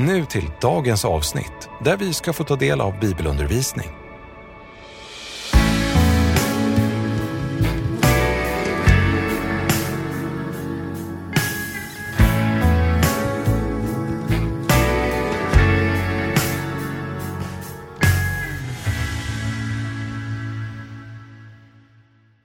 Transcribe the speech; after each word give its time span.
Nu 0.00 0.24
till 0.24 0.50
dagens 0.60 1.04
avsnitt 1.04 1.68
där 1.84 1.96
vi 1.96 2.12
ska 2.12 2.32
få 2.32 2.44
ta 2.44 2.56
del 2.56 2.80
av 2.80 3.00
bibelundervisning. 3.00 3.86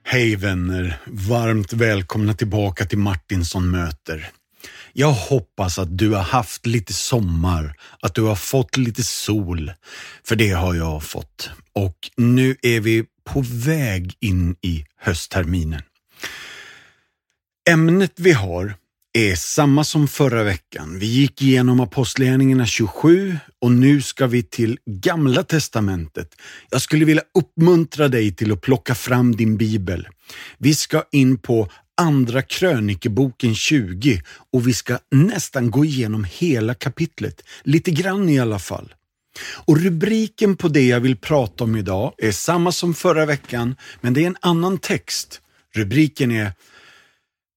Hej 0.04 0.36
vänner! 0.36 1.00
Varmt 1.06 1.72
välkomna 1.72 2.34
tillbaka 2.34 2.84
till 2.84 2.98
Martinsson 2.98 3.70
möter. 3.70 4.30
Jag 4.96 5.12
hoppas 5.12 5.78
att 5.78 5.98
du 5.98 6.10
har 6.10 6.22
haft 6.22 6.66
lite 6.66 6.92
sommar, 6.92 7.76
att 8.00 8.14
du 8.14 8.22
har 8.22 8.36
fått 8.36 8.76
lite 8.76 9.02
sol, 9.04 9.72
för 10.24 10.36
det 10.36 10.50
har 10.50 10.74
jag 10.74 11.02
fått. 11.02 11.50
Och 11.72 11.96
nu 12.16 12.56
är 12.62 12.80
vi 12.80 13.04
på 13.24 13.44
väg 13.46 14.14
in 14.20 14.56
i 14.62 14.84
höstterminen. 14.96 15.82
Ämnet 17.70 18.12
vi 18.16 18.32
har 18.32 18.74
är 19.12 19.34
samma 19.34 19.84
som 19.84 20.08
förra 20.08 20.42
veckan. 20.42 20.98
Vi 20.98 21.06
gick 21.06 21.42
igenom 21.42 21.80
Apostlagärningarna 21.80 22.66
27 22.66 23.36
och 23.60 23.72
nu 23.72 24.02
ska 24.02 24.26
vi 24.26 24.42
till 24.42 24.78
Gamla 24.86 25.42
Testamentet. 25.42 26.28
Jag 26.70 26.82
skulle 26.82 27.04
vilja 27.04 27.22
uppmuntra 27.38 28.08
dig 28.08 28.34
till 28.34 28.52
att 28.52 28.60
plocka 28.60 28.94
fram 28.94 29.36
din 29.36 29.56
bibel. 29.56 30.08
Vi 30.58 30.74
ska 30.74 31.04
in 31.12 31.38
på 31.38 31.68
Andra 31.96 32.42
krönikeboken 32.42 33.54
20 33.54 34.22
och 34.52 34.68
vi 34.68 34.72
ska 34.72 34.98
nästan 35.10 35.70
gå 35.70 35.84
igenom 35.84 36.24
hela 36.24 36.74
kapitlet, 36.74 37.42
lite 37.62 37.90
grann 37.90 38.28
i 38.28 38.38
alla 38.38 38.58
fall. 38.58 38.94
Och 39.66 39.80
rubriken 39.80 40.56
på 40.56 40.68
det 40.68 40.86
jag 40.86 41.00
vill 41.00 41.16
prata 41.16 41.64
om 41.64 41.76
idag 41.76 42.14
är 42.18 42.32
samma 42.32 42.72
som 42.72 42.94
förra 42.94 43.26
veckan, 43.26 43.76
men 44.00 44.14
det 44.14 44.22
är 44.22 44.26
en 44.26 44.36
annan 44.40 44.78
text. 44.78 45.40
Rubriken 45.74 46.30
är 46.30 46.52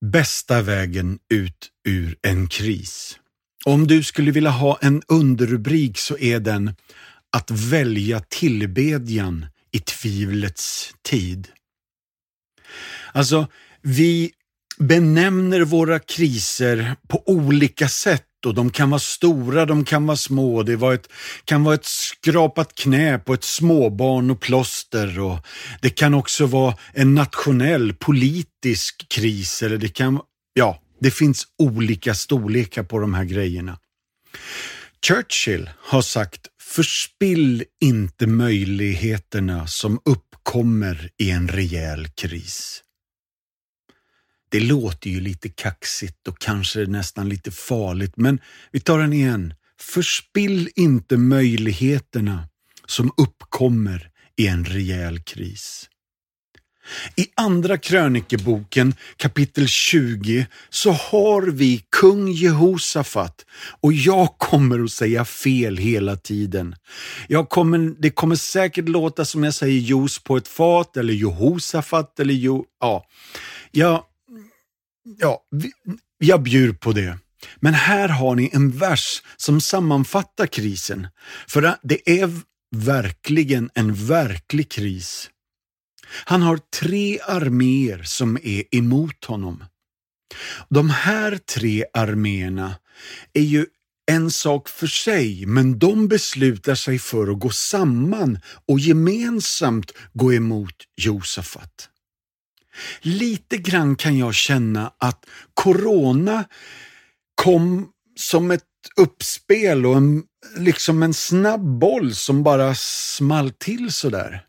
Bästa 0.05 0.61
vägen 0.61 1.19
ut 1.29 1.69
ur 1.87 2.15
en 2.21 2.47
kris. 2.47 3.19
Om 3.65 3.87
du 3.87 4.03
skulle 4.03 4.31
vilja 4.31 4.49
ha 4.49 4.77
en 4.81 5.01
underrubrik 5.07 5.97
så 5.97 6.17
är 6.17 6.39
den 6.39 6.75
Att 7.31 7.51
välja 7.51 8.19
tillbedjan 8.19 9.45
i 9.71 9.79
tvivlets 9.79 10.93
tid. 11.01 11.47
Alltså, 13.11 13.47
vi 13.81 14.31
benämner 14.77 15.61
våra 15.61 15.99
kriser 15.99 16.95
på 17.07 17.23
olika 17.25 17.89
sätt 17.89 18.23
och 18.45 18.53
de 18.53 18.69
kan 18.69 18.89
vara 18.89 18.99
stora, 18.99 19.65
de 19.65 19.85
kan 19.85 20.05
vara 20.05 20.17
små. 20.17 20.63
Det 20.63 20.75
var 20.75 20.93
ett, 20.93 21.09
kan 21.45 21.63
vara 21.63 21.75
ett 21.75 21.85
skrapat 21.85 22.75
knä 22.75 23.19
på 23.19 23.33
ett 23.33 23.43
småbarn 23.43 24.31
och 24.31 24.39
plåster 24.39 25.19
och 25.19 25.45
det 25.81 25.89
kan 25.89 26.13
också 26.13 26.45
vara 26.45 26.75
en 26.93 27.15
nationell 27.15 27.93
politisk 27.93 29.05
kris 29.09 29.63
eller 29.63 29.77
det 29.77 29.89
kan, 29.89 30.19
ja, 30.53 30.81
det 30.99 31.11
finns 31.11 31.47
olika 31.57 32.13
storlekar 32.13 32.83
på 32.83 32.99
de 32.99 33.13
här 33.13 33.23
grejerna. 33.23 33.77
Churchill 35.07 35.69
har 35.77 36.01
sagt 36.01 36.47
förspill 36.61 37.63
inte 37.81 38.27
möjligheterna 38.27 39.67
som 39.67 39.99
uppkommer 40.05 41.09
i 41.17 41.31
en 41.31 41.47
rejäl 41.47 42.07
kris. 42.07 42.83
Det 44.49 44.59
låter 44.59 45.09
ju 45.09 45.19
lite 45.19 45.49
kaxigt 45.49 46.27
och 46.27 46.39
kanske 46.39 46.79
nästan 46.79 47.29
lite 47.29 47.51
farligt, 47.51 48.13
men 48.15 48.39
vi 48.71 48.79
tar 48.79 48.99
den 48.99 49.13
igen. 49.13 49.53
Förspill 49.79 50.69
inte 50.75 51.17
möjligheterna 51.17 52.47
som 52.85 53.11
uppkommer 53.17 54.09
i 54.35 54.47
en 54.47 54.65
rejäl 54.65 55.19
kris. 55.19 55.89
I 57.15 57.25
Andra 57.35 57.77
krönikeboken 57.77 58.93
kapitel 59.17 59.67
20 59.67 60.47
så 60.69 60.91
har 60.91 61.41
vi 61.41 61.85
kung 61.89 62.31
Jehosafat 62.31 63.45
och 63.81 63.93
jag 63.93 64.37
kommer 64.37 64.83
att 64.83 64.91
säga 64.91 65.25
fel 65.25 65.77
hela 65.77 66.15
tiden. 66.15 66.75
Jag 67.27 67.49
kommer, 67.49 67.95
det 68.01 68.09
kommer 68.09 68.35
säkert 68.35 68.89
låta 68.89 69.25
som 69.25 69.43
jag 69.43 69.53
säger 69.53 69.79
juice 69.79 70.19
på 70.19 70.37
ett 70.37 70.47
fat 70.47 70.97
eller 70.97 71.13
Jehosafat 71.13 72.19
eller 72.19 72.33
jo, 72.33 72.65
ja. 72.79 73.05
Jag, 73.71 74.03
ja, 75.17 75.43
jag 76.17 76.43
bjuder 76.43 76.73
på 76.73 76.91
det. 76.91 77.17
Men 77.59 77.73
här 77.73 78.09
har 78.09 78.35
ni 78.35 78.49
en 78.53 78.71
vers 78.71 79.23
som 79.37 79.61
sammanfattar 79.61 80.47
krisen. 80.47 81.07
För 81.47 81.77
det 81.83 82.21
är 82.21 82.31
verkligen 82.75 83.69
en 83.73 83.93
verklig 83.93 84.71
kris. 84.71 85.29
Han 86.25 86.41
har 86.41 86.59
tre 86.79 87.19
arméer 87.19 88.03
som 88.03 88.37
är 88.43 88.75
emot 88.75 89.25
honom. 89.25 89.63
De 90.69 90.89
här 90.89 91.37
tre 91.37 91.85
arméerna 91.93 92.75
är 93.33 93.41
ju 93.41 93.65
en 94.11 94.31
sak 94.31 94.69
för 94.69 94.87
sig, 94.87 95.45
men 95.45 95.79
de 95.79 96.07
beslutar 96.07 96.75
sig 96.75 96.99
för 96.99 97.31
att 97.31 97.39
gå 97.39 97.49
samman 97.49 98.39
och 98.65 98.79
gemensamt 98.79 99.91
gå 100.13 100.33
emot 100.33 100.75
Josafat. 100.95 101.89
Lite 103.01 103.57
grann 103.57 103.95
kan 103.95 104.17
jag 104.17 104.35
känna 104.35 104.93
att 104.97 105.25
corona 105.53 106.45
kom 107.35 107.89
som 108.19 108.51
ett 108.51 108.63
uppspel 108.97 109.85
och 109.85 109.97
en, 109.97 110.23
liksom 110.57 111.03
en 111.03 111.13
snabb 111.13 111.79
boll 111.79 112.15
som 112.15 112.43
bara 112.43 112.75
small 112.75 113.51
till 113.51 113.91
sådär. 113.91 114.43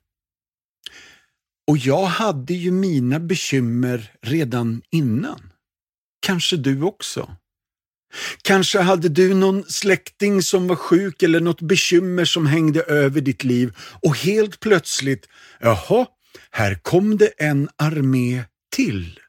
Och 1.69 1.79
jag 1.79 2.05
hade 2.05 2.55
ju 2.55 2.71
mina 2.71 3.21
bekymmer 3.21 4.13
redan 4.23 4.83
innan. 4.91 5.53
Kanske 6.21 6.57
du 6.57 6.83
också. 6.83 7.37
Kanske 8.43 8.81
hade 8.81 9.09
du 9.09 9.35
någon 9.35 9.65
släkting 9.65 10.43
som 10.43 10.69
var 10.69 10.77
sjuk 10.77 11.23
eller 11.23 11.41
något 11.41 11.61
bekymmer 11.61 12.25
som 12.25 12.47
hängde 12.47 12.83
över 12.83 13.21
ditt 13.21 13.45
liv 13.45 13.77
och 14.03 14.17
helt 14.17 14.61
plötsligt, 14.61 15.29
jaha, 15.61 16.07
här 16.51 16.75
kom 16.75 17.17
det 17.17 17.27
en 17.27 17.69
armé 17.77 18.45
till. 18.77 19.21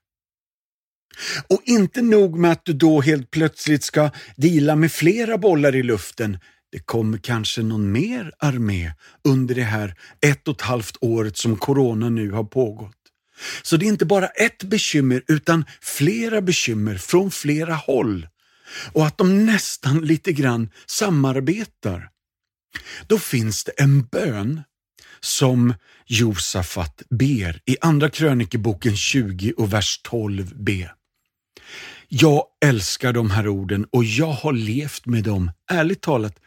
Och 1.48 1.62
inte 1.66 2.02
nog 2.02 2.40
med 2.40 2.52
att 2.52 2.66
du 2.66 2.74
då 2.74 3.02
helt 3.02 3.32
plötsligt 3.32 3.84
ska 3.84 4.12
dela 4.36 4.76
med 4.76 4.92
flera 4.92 5.38
bollar 5.38 5.76
i 5.76 5.84
luften. 5.84 6.40
Det 6.72 6.80
kommer 6.80 7.18
kanske 7.18 7.62
någon 7.62 7.92
mer 7.92 8.32
armé 8.40 8.92
under 9.24 9.56
det 9.56 9.64
här 9.64 9.96
ett 10.22 10.48
och 10.48 10.56
ett 10.56 10.62
halvt 10.62 10.98
året 11.02 11.38
som 11.38 11.58
corona 11.58 12.10
nu 12.10 12.32
har 12.32 12.44
pågått. 12.44 12.96
Så 13.62 13.78
det 13.78 13.86
är 13.86 13.88
inte 13.88 14.06
bara 14.06 14.28
ett 14.28 14.64
bekymmer 14.64 15.24
utan 15.28 15.66
flera 15.82 16.42
bekymmer 16.42 16.98
från 16.98 17.32
flera 17.32 17.76
håll. 17.76 18.28
Och 18.94 19.08
att 19.08 19.18
de 19.18 19.46
nästan 19.46 20.00
lite 20.00 20.34
grann 20.34 20.70
samarbetar. 20.86 22.10
Då 23.08 23.20
finns 23.20 23.64
det 23.64 23.72
en 23.72 24.04
bön 24.04 24.64
som 25.22 25.74
Josafat 26.06 27.02
ber 27.10 27.62
i 27.66 27.78
Andra 27.82 28.10
krönikeboken 28.10 28.96
20 28.96 29.54
och 29.58 29.74
vers 29.74 30.02
12b. 30.10 30.90
Jag 32.08 32.44
älskar 32.66 33.14
de 33.14 33.32
här 33.32 33.48
orden 33.48 33.86
och 33.92 34.04
jag 34.04 34.32
har 34.32 34.54
levt 34.54 35.06
med 35.06 35.24
dem, 35.24 35.52
ärligt 35.72 36.02
talat, 36.02 36.40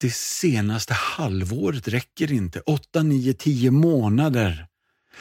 det 0.00 0.14
senaste 0.14 0.94
halvåret 0.94 1.88
räcker 1.88 2.32
inte, 2.32 2.60
8, 2.60 3.02
9, 3.02 3.32
10 3.32 3.70
månader 3.70 4.66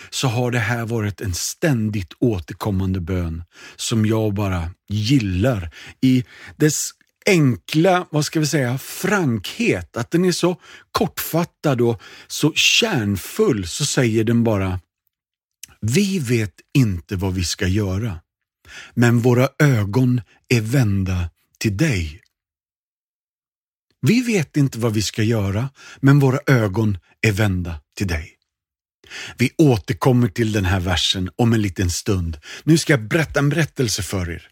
så 0.10 0.28
har 0.28 0.52
det 0.52 0.60
här 0.60 0.86
varit 0.86 1.22
en 1.22 1.34
ständigt 1.34 2.14
återkommande 2.20 3.00
bön 3.00 3.44
som 3.76 4.06
jag 4.06 4.34
bara 4.34 4.70
gillar. 4.90 5.72
I 6.02 6.26
dess 6.56 6.92
enkla, 7.26 8.08
vad 8.10 8.26
ska 8.26 8.40
vi 8.40 8.48
säga, 8.48 8.78
frankhet, 8.78 9.98
att 9.98 10.12
den 10.12 10.26
är 10.26 10.32
så 10.32 10.62
kortfattad 10.92 11.82
och 11.82 12.02
så 12.28 12.54
kärnfull, 12.54 13.68
så 13.68 13.86
säger 13.86 14.24
den 14.24 14.44
bara 14.44 14.80
Vi 15.82 16.20
vet 16.20 16.54
inte 16.74 17.16
vad 17.16 17.34
vi 17.34 17.44
ska 17.44 17.68
göra, 17.68 18.20
men 18.94 19.20
våra 19.20 19.50
ögon 19.60 20.22
är 20.48 20.62
vända 20.62 21.30
till 21.60 21.78
dig. 21.78 22.22
Vi 24.02 24.22
vet 24.22 24.58
inte 24.58 24.80
vad 24.80 24.94
vi 24.94 25.02
ska 25.02 25.24
göra, 25.24 25.70
men 26.00 26.20
våra 26.20 26.40
ögon 26.48 26.98
är 27.22 27.32
vända 27.32 27.82
till 27.98 28.08
dig. 28.08 28.32
Vi 29.38 29.52
återkommer 29.58 30.28
till 30.28 30.52
den 30.52 30.66
här 30.66 30.80
versen 30.80 31.30
om 31.36 31.54
en 31.54 31.62
liten 31.62 31.90
stund. 31.90 32.38
Nu 32.64 32.78
ska 32.78 32.94
jag 32.94 33.08
berätta 33.08 33.40
en 33.40 33.50
berättelse 33.50 34.04
för 34.04 34.32
er. 34.32 34.50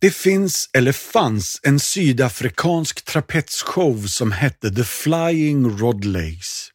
Det 0.00 0.10
finns, 0.10 0.70
eller 0.72 0.92
fanns, 0.92 1.60
en 1.62 1.80
sydafrikansk 1.80 3.04
trapetsshow 3.04 4.06
som 4.06 4.32
hette 4.32 4.70
The 4.70 4.84
Flying 4.84 5.78
Rodleys. 5.78 6.70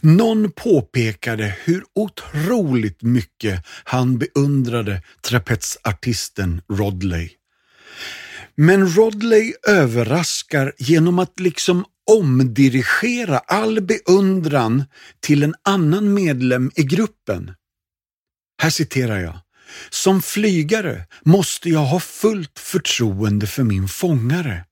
Någon 0.00 0.52
påpekade 0.52 1.56
hur 1.64 1.84
otroligt 1.94 3.02
mycket 3.02 3.66
han 3.84 4.18
beundrade 4.18 5.02
trapetsartisten 5.20 6.62
Rodley. 6.72 7.30
Men 8.54 8.88
Rodley 8.88 9.52
överraskar 9.68 10.72
genom 10.78 11.18
att 11.18 11.40
liksom 11.40 11.84
omdirigera 12.10 13.38
all 13.38 13.80
beundran 13.80 14.84
till 15.20 15.42
en 15.42 15.54
annan 15.62 16.14
medlem 16.14 16.70
i 16.74 16.82
gruppen. 16.82 17.54
Här 18.62 18.70
citerar 18.70 19.18
jag. 19.18 19.41
Som 19.90 20.22
flygare 20.22 21.04
måste 21.24 21.68
jag 21.68 21.84
ha 21.84 22.00
fullt 22.00 22.58
förtroende 22.58 23.46
för 23.46 23.62
min 23.62 23.88
fångare. 23.88 24.64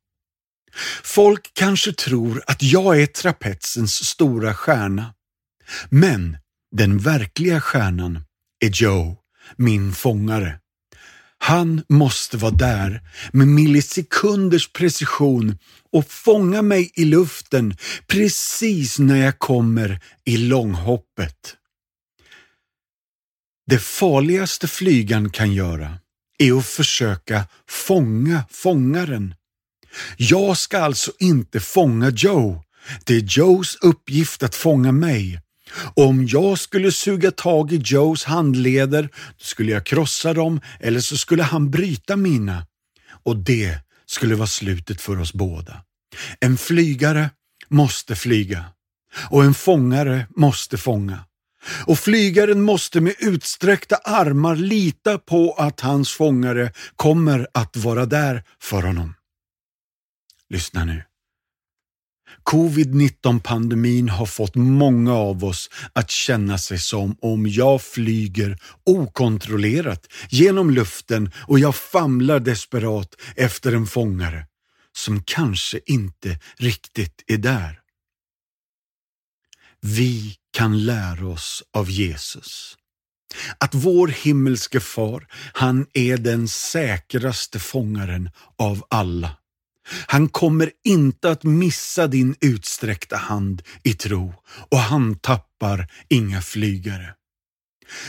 Folk 1.04 1.50
kanske 1.54 1.92
tror 1.92 2.42
att 2.46 2.62
jag 2.62 3.02
är 3.02 3.06
trapetsens 3.06 4.04
stora 4.04 4.54
stjärna. 4.54 5.14
Men 5.88 6.36
den 6.76 6.98
verkliga 6.98 7.60
stjärnan 7.60 8.24
är 8.64 8.70
Joe, 8.82 9.16
min 9.56 9.92
fångare. 9.92 10.58
Han 11.42 11.82
måste 11.88 12.36
vara 12.36 12.52
där 12.52 13.00
med 13.32 13.48
millisekunders 13.48 14.72
precision 14.72 15.58
och 15.92 16.10
fånga 16.10 16.62
mig 16.62 16.90
i 16.94 17.04
luften 17.04 17.76
precis 18.06 18.98
när 18.98 19.16
jag 19.16 19.38
kommer 19.38 20.00
i 20.24 20.36
långhoppet. 20.36 21.56
Det 23.70 23.78
farligaste 23.78 24.68
flygan 24.68 25.30
kan 25.30 25.52
göra 25.52 25.98
är 26.38 26.58
att 26.58 26.66
försöka 26.66 27.46
fånga 27.68 28.44
fångaren. 28.50 29.34
Jag 30.16 30.56
ska 30.56 30.78
alltså 30.78 31.12
inte 31.18 31.60
fånga 31.60 32.10
Joe. 32.10 32.62
Det 33.04 33.14
är 33.14 33.38
Joes 33.38 33.76
uppgift 33.76 34.42
att 34.42 34.54
fånga 34.54 34.92
mig. 34.92 35.40
Och 35.94 36.06
om 36.06 36.26
jag 36.26 36.58
skulle 36.58 36.92
suga 36.92 37.30
tag 37.30 37.72
i 37.72 37.76
Joes 37.76 38.24
handleder 38.24 39.08
skulle 39.40 39.72
jag 39.72 39.86
krossa 39.86 40.34
dem 40.34 40.60
eller 40.80 41.00
så 41.00 41.16
skulle 41.16 41.42
han 41.42 41.70
bryta 41.70 42.16
mina. 42.16 42.66
Och 43.24 43.36
det 43.36 43.78
skulle 44.06 44.34
vara 44.34 44.46
slutet 44.46 45.00
för 45.00 45.20
oss 45.20 45.32
båda. 45.32 45.84
En 46.40 46.56
flygare 46.56 47.30
måste 47.68 48.16
flyga 48.16 48.64
och 49.30 49.44
en 49.44 49.54
fångare 49.54 50.26
måste 50.36 50.78
fånga. 50.78 51.24
Och 51.86 51.98
flygaren 51.98 52.62
måste 52.62 53.00
med 53.00 53.14
utsträckta 53.18 53.96
armar 53.96 54.56
lita 54.56 55.18
på 55.18 55.54
att 55.58 55.80
hans 55.80 56.12
fångare 56.12 56.72
kommer 56.96 57.46
att 57.54 57.76
vara 57.76 58.06
där 58.06 58.44
för 58.60 58.82
honom. 58.82 59.14
Lyssna 60.48 60.84
nu. 60.84 61.02
Covid-19-pandemin 62.42 64.08
har 64.08 64.26
fått 64.26 64.54
många 64.54 65.14
av 65.14 65.44
oss 65.44 65.70
att 65.92 66.10
känna 66.10 66.58
sig 66.58 66.78
som 66.78 67.16
om 67.20 67.46
jag 67.46 67.82
flyger 67.82 68.58
okontrollerat 68.84 70.06
genom 70.28 70.70
luften 70.70 71.30
och 71.36 71.58
jag 71.58 71.74
famlar 71.74 72.40
desperat 72.40 73.14
efter 73.36 73.72
en 73.72 73.86
fångare 73.86 74.46
som 74.96 75.22
kanske 75.22 75.80
inte 75.86 76.38
riktigt 76.56 77.24
är 77.26 77.38
där. 77.38 77.80
Vi 79.80 80.36
kan 80.52 80.84
lära 80.84 81.26
oss 81.26 81.62
av 81.72 81.90
Jesus. 81.90 82.76
Att 83.58 83.74
vår 83.74 84.08
himmelske 84.08 84.80
far, 84.80 85.26
han 85.52 85.86
är 85.92 86.16
den 86.16 86.48
säkraste 86.48 87.58
fångaren 87.58 88.30
av 88.58 88.84
alla. 88.90 89.36
Han 90.06 90.28
kommer 90.28 90.70
inte 90.84 91.30
att 91.30 91.44
missa 91.44 92.06
din 92.06 92.36
utsträckta 92.40 93.16
hand 93.16 93.62
i 93.82 93.94
tro 93.94 94.34
och 94.70 94.78
han 94.78 95.18
tappar 95.18 95.88
inga 96.08 96.42
flygare. 96.42 97.14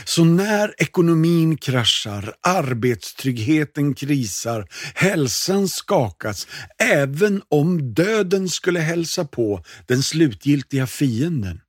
Så 0.04 0.24
när 0.24 0.74
ekonomin 0.78 1.56
kraschar, 1.56 2.34
arbetstryggheten 2.42 3.94
krisar, 3.94 4.66
hälsan 4.94 5.68
skakas, 5.68 6.46
även 6.78 7.42
om 7.48 7.94
döden 7.94 8.48
skulle 8.48 8.80
hälsa 8.80 9.24
på 9.24 9.64
den 9.86 10.02
slutgiltiga 10.02 10.86
fienden, 10.86 11.60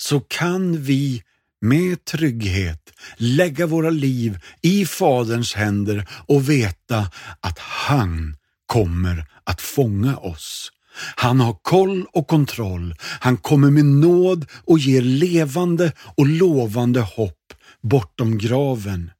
så 0.00 0.20
kan 0.20 0.82
vi 0.82 1.22
med 1.60 2.04
trygghet 2.04 2.92
lägga 3.16 3.66
våra 3.66 3.90
liv 3.90 4.38
i 4.62 4.86
Faderns 4.86 5.54
händer 5.54 6.08
och 6.26 6.50
veta 6.50 7.10
att 7.40 7.58
han 7.58 8.36
kommer 8.66 9.26
att 9.44 9.60
fånga 9.60 10.16
oss. 10.16 10.72
Han 11.16 11.40
har 11.40 11.56
koll 11.62 12.06
och 12.12 12.26
kontroll. 12.26 12.94
Han 13.00 13.36
kommer 13.36 13.70
med 13.70 13.84
nåd 13.84 14.46
och 14.64 14.78
ger 14.78 15.02
levande 15.02 15.92
och 16.16 16.26
lovande 16.26 17.00
hopp 17.00 17.52
bortom 17.82 18.38
graven. 18.38 19.10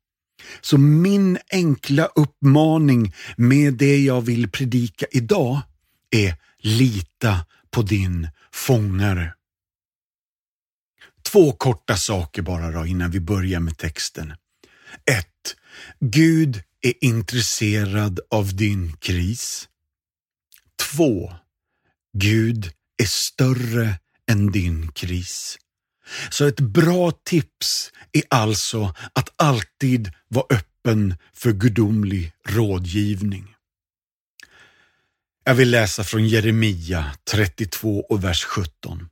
Så 0.60 0.78
min 0.78 1.38
enkla 1.52 2.06
uppmaning 2.06 3.14
med 3.36 3.74
det 3.74 3.98
jag 3.98 4.20
vill 4.20 4.50
predika 4.50 5.06
idag 5.10 5.60
är 6.10 6.34
lita 6.58 7.46
på 7.70 7.82
din 7.82 8.28
fångare. 8.52 9.32
Två 11.32 11.52
korta 11.52 11.96
saker 11.96 12.42
bara 12.42 12.70
då 12.70 12.86
innan 12.86 13.10
vi 13.10 13.20
börjar 13.20 13.60
med 13.60 13.78
texten. 13.78 14.34
1. 15.10 15.26
Gud 16.00 16.62
är 16.82 17.04
intresserad 17.04 18.20
av 18.30 18.56
din 18.56 18.96
kris. 18.96 19.68
2. 20.96 21.32
Gud 22.18 22.72
är 23.02 23.06
större 23.06 23.94
än 24.30 24.52
din 24.52 24.92
kris. 24.92 25.58
Så 26.30 26.46
ett 26.46 26.60
bra 26.60 27.10
tips 27.10 27.92
är 28.12 28.22
alltså 28.30 28.94
att 29.12 29.28
alltid 29.36 30.12
vara 30.28 30.46
öppen 30.50 31.14
för 31.34 31.52
gudomlig 31.52 32.32
rådgivning. 32.48 33.54
Jag 35.44 35.54
vill 35.54 35.70
läsa 35.70 36.04
från 36.04 36.28
Jeremia 36.28 37.12
32 37.30 38.00
och 38.00 38.24
vers 38.24 38.44
17. 38.44 39.08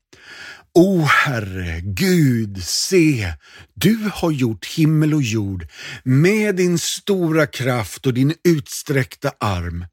O 0.75 1.03
Herre, 1.03 1.81
Gud, 1.81 2.65
se, 2.65 3.35
du 3.75 4.11
har 4.15 4.31
gjort 4.31 4.67
himmel 4.67 5.15
och 5.15 5.23
jord 5.23 5.67
med 6.05 6.57
din 6.57 6.79
stora 6.79 7.47
kraft 7.47 8.07
och 8.07 8.15
din 8.15 8.35
utsträckta 8.45 9.33
arm. 9.41 9.85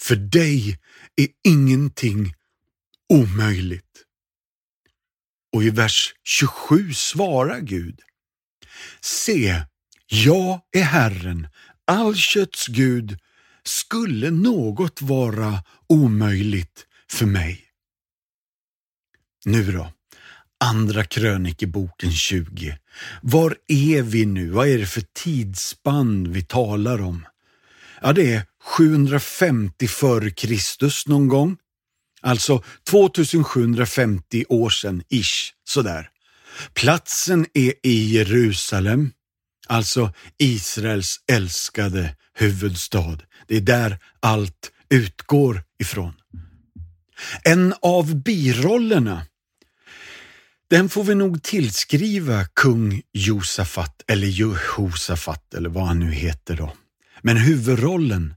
För 0.00 0.16
dig 0.16 0.78
är 1.16 1.28
ingenting 1.44 2.34
omöjligt. 3.08 4.04
Och 5.52 5.62
i 5.62 5.70
vers 5.70 6.14
27 6.24 6.92
svarar 6.92 7.60
Gud. 7.60 8.00
Se, 9.00 9.62
jag 10.06 10.60
är 10.72 10.82
Herren, 10.82 11.48
all 11.86 12.16
kötts 12.16 12.66
Gud. 12.66 13.18
Skulle 13.62 14.30
något 14.30 15.02
vara 15.02 15.64
omöjligt 15.88 16.86
för 17.10 17.26
mig? 17.26 17.62
Nu 19.44 19.72
då? 19.72 19.95
Andra 20.64 21.04
krönikeboken 21.04 22.12
20. 22.12 22.78
Var 23.22 23.56
är 23.68 24.02
vi 24.02 24.26
nu? 24.26 24.50
Vad 24.50 24.68
är 24.68 24.78
det 24.78 24.86
för 24.86 25.02
tidsspann 25.12 26.32
vi 26.32 26.42
talar 26.42 27.02
om? 27.02 27.26
Ja, 28.02 28.12
det 28.12 28.32
är 28.32 28.42
750 28.64 29.88
före 29.88 30.30
Kristus 30.30 31.06
någon 31.06 31.28
gång. 31.28 31.56
Alltså 32.20 32.64
2750 32.90 34.44
år 34.48 34.70
sedan, 34.70 35.02
ish, 35.08 35.52
sådär. 35.64 36.10
Platsen 36.74 37.46
är 37.54 37.72
i 37.82 38.14
Jerusalem, 38.14 39.12
alltså 39.66 40.12
Israels 40.38 41.20
älskade 41.32 42.16
huvudstad. 42.34 43.18
Det 43.46 43.56
är 43.56 43.60
där 43.60 43.98
allt 44.20 44.72
utgår 44.90 45.62
ifrån. 45.78 46.12
En 47.44 47.74
av 47.82 48.22
birollerna 48.22 49.26
den 50.70 50.88
får 50.88 51.04
vi 51.04 51.14
nog 51.14 51.42
tillskriva 51.42 52.44
kung 52.44 53.02
Josafat 53.12 54.02
eller 54.06 54.26
Jehosafat 54.26 55.54
eller 55.54 55.68
vad 55.68 55.86
han 55.86 55.98
nu 55.98 56.12
heter 56.12 56.56
då. 56.56 56.72
Men 57.22 57.36
huvudrollen, 57.36 58.34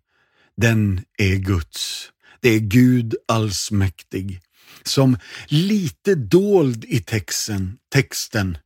den 0.57 1.01
är 1.17 1.35
Guds. 1.35 2.09
Det 2.41 2.49
är 2.49 2.59
Gud 2.59 3.15
allsmäktig 3.27 4.41
som 4.83 5.17
lite 5.47 6.15
dold 6.15 6.85
i 6.85 6.99
texten, 6.99 7.77
texten 7.93 8.57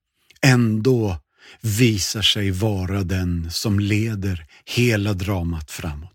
ändå 0.41 1.17
visar 1.62 2.22
sig 2.22 2.51
vara 2.51 3.03
den 3.03 3.51
som 3.51 3.79
leder 3.79 4.46
hela 4.65 5.13
dramat 5.13 5.72
framåt. 5.72 6.12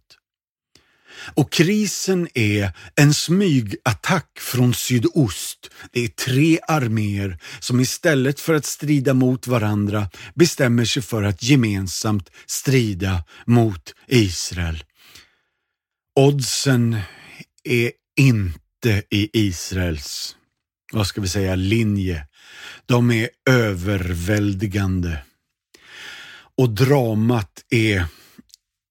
Och 1.34 1.52
krisen 1.52 2.28
är 2.34 2.72
en 2.94 3.14
smygattack 3.14 4.38
från 4.40 4.74
sydost. 4.74 5.70
Det 5.92 6.04
är 6.04 6.08
tre 6.08 6.58
arméer 6.68 7.38
som 7.60 7.80
istället 7.80 8.40
för 8.40 8.54
att 8.54 8.64
strida 8.64 9.14
mot 9.14 9.46
varandra 9.46 10.10
bestämmer 10.34 10.84
sig 10.84 11.02
för 11.02 11.22
att 11.22 11.42
gemensamt 11.42 12.30
strida 12.46 13.24
mot 13.46 13.94
Israel. 14.06 14.84
Oddsen 16.14 16.96
är 17.64 17.92
inte 18.16 19.02
i 19.10 19.30
Israels, 19.32 20.36
vad 20.92 21.06
ska 21.06 21.20
vi 21.20 21.28
säga, 21.28 21.54
linje. 21.54 22.26
De 22.86 23.10
är 23.10 23.28
överväldigande. 23.50 25.18
Och 26.56 26.70
dramat 26.70 27.64
är 27.70 28.04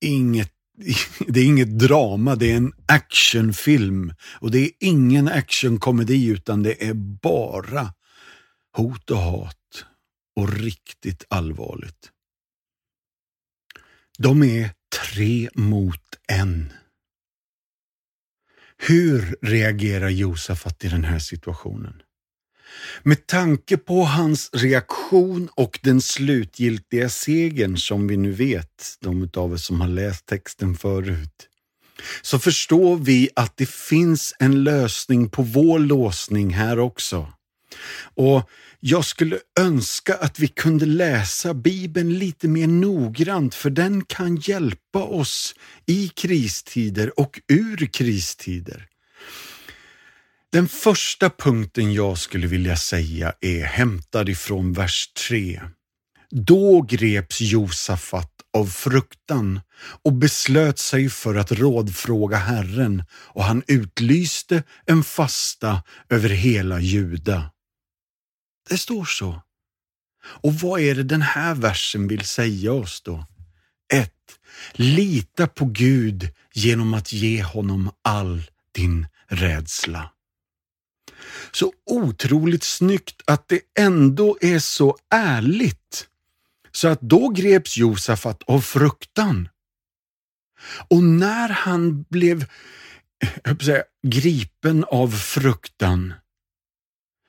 inget 0.01 0.56
det 1.27 1.39
är 1.39 1.45
inget 1.45 1.79
drama, 1.79 2.35
det 2.35 2.51
är 2.51 2.57
en 2.57 2.73
actionfilm. 2.85 4.13
Och 4.39 4.51
det 4.51 4.59
är 4.59 4.71
ingen 4.79 5.27
actionkomedi 5.27 6.27
utan 6.27 6.63
det 6.63 6.87
är 6.87 6.93
bara 7.21 7.93
hot 8.77 9.11
och 9.11 9.17
hat 9.17 9.85
och 10.35 10.53
riktigt 10.53 11.25
allvarligt. 11.29 12.11
De 14.17 14.43
är 14.43 14.71
tre 15.07 15.49
mot 15.55 16.03
en. 16.27 16.73
Hur 18.77 19.35
reagerar 19.41 20.09
Josafat 20.09 20.83
i 20.83 20.87
den 20.87 21.03
här 21.03 21.19
situationen? 21.19 22.01
Med 23.03 23.27
tanke 23.27 23.77
på 23.77 24.03
hans 24.03 24.49
reaktion 24.53 25.49
och 25.55 25.79
den 25.83 26.01
slutgiltiga 26.01 27.09
segern 27.09 27.77
som 27.77 28.07
vi 28.07 28.17
nu 28.17 28.31
vet, 28.31 28.97
de 29.01 29.29
av 29.35 29.53
er 29.53 29.57
som 29.57 29.81
har 29.81 29.87
läst 29.87 30.25
texten 30.25 30.75
förut, 30.75 31.47
så 32.21 32.39
förstår 32.39 32.95
vi 32.95 33.29
att 33.35 33.57
det 33.57 33.69
finns 33.69 34.35
en 34.39 34.63
lösning 34.63 35.29
på 35.29 35.41
vår 35.41 35.79
låsning 35.79 36.53
här 36.53 36.79
också. 36.79 37.33
Och 38.15 38.49
jag 38.79 39.05
skulle 39.05 39.39
önska 39.59 40.15
att 40.15 40.39
vi 40.39 40.47
kunde 40.47 40.85
läsa 40.85 41.53
Bibeln 41.53 42.13
lite 42.13 42.47
mer 42.47 42.67
noggrant 42.67 43.55
för 43.55 43.69
den 43.69 44.05
kan 44.05 44.35
hjälpa 44.35 45.03
oss 45.03 45.55
i 45.85 46.07
kristider 46.07 47.19
och 47.19 47.39
ur 47.47 47.85
kristider. 47.85 48.87
Den 50.51 50.67
första 50.67 51.29
punkten 51.29 51.93
jag 51.93 52.17
skulle 52.17 52.47
vilja 52.47 52.77
säga 52.77 53.33
är 53.41 53.63
hämtad 53.63 54.29
ifrån 54.29 54.73
vers 54.73 55.11
3. 55.27 55.61
Då 56.29 56.81
greps 56.81 57.41
Josafat 57.41 58.31
av 58.53 58.65
fruktan 58.65 59.61
och 60.03 60.13
beslöt 60.13 60.79
sig 60.79 61.09
för 61.09 61.35
att 61.35 61.51
rådfråga 61.51 62.37
Herren 62.37 63.03
och 63.11 63.43
han 63.43 63.63
utlyste 63.67 64.63
en 64.85 65.03
fasta 65.03 65.83
över 66.09 66.29
hela 66.29 66.79
Juda. 66.79 67.51
Det 68.69 68.77
står 68.77 69.05
så. 69.05 69.41
Och 70.23 70.53
vad 70.53 70.81
är 70.81 70.95
det 70.95 71.03
den 71.03 71.21
här 71.21 71.55
versen 71.55 72.07
vill 72.07 72.25
säga 72.25 72.73
oss 72.73 73.01
då? 73.01 73.25
1. 73.93 74.11
Lita 74.73 75.47
på 75.47 75.65
Gud 75.65 76.29
genom 76.53 76.93
att 76.93 77.13
ge 77.13 77.43
honom 77.43 77.91
all 78.03 78.43
din 78.71 79.07
rädsla. 79.27 80.11
Så 81.51 81.73
otroligt 81.85 82.63
snyggt 82.63 83.21
att 83.25 83.47
det 83.47 83.61
ändå 83.79 84.37
är 84.41 84.59
så 84.59 84.97
ärligt. 85.09 86.07
Så 86.71 86.87
att 86.87 87.01
då 87.01 87.29
greps 87.29 87.77
Josafat 87.77 88.43
av 88.47 88.61
fruktan. 88.61 89.49
Och 90.89 91.03
när 91.03 91.49
han 91.49 92.05
blev 92.09 92.45
jag 93.43 93.63
säga, 93.63 93.83
gripen 94.07 94.83
av 94.83 95.11
fruktan 95.11 96.13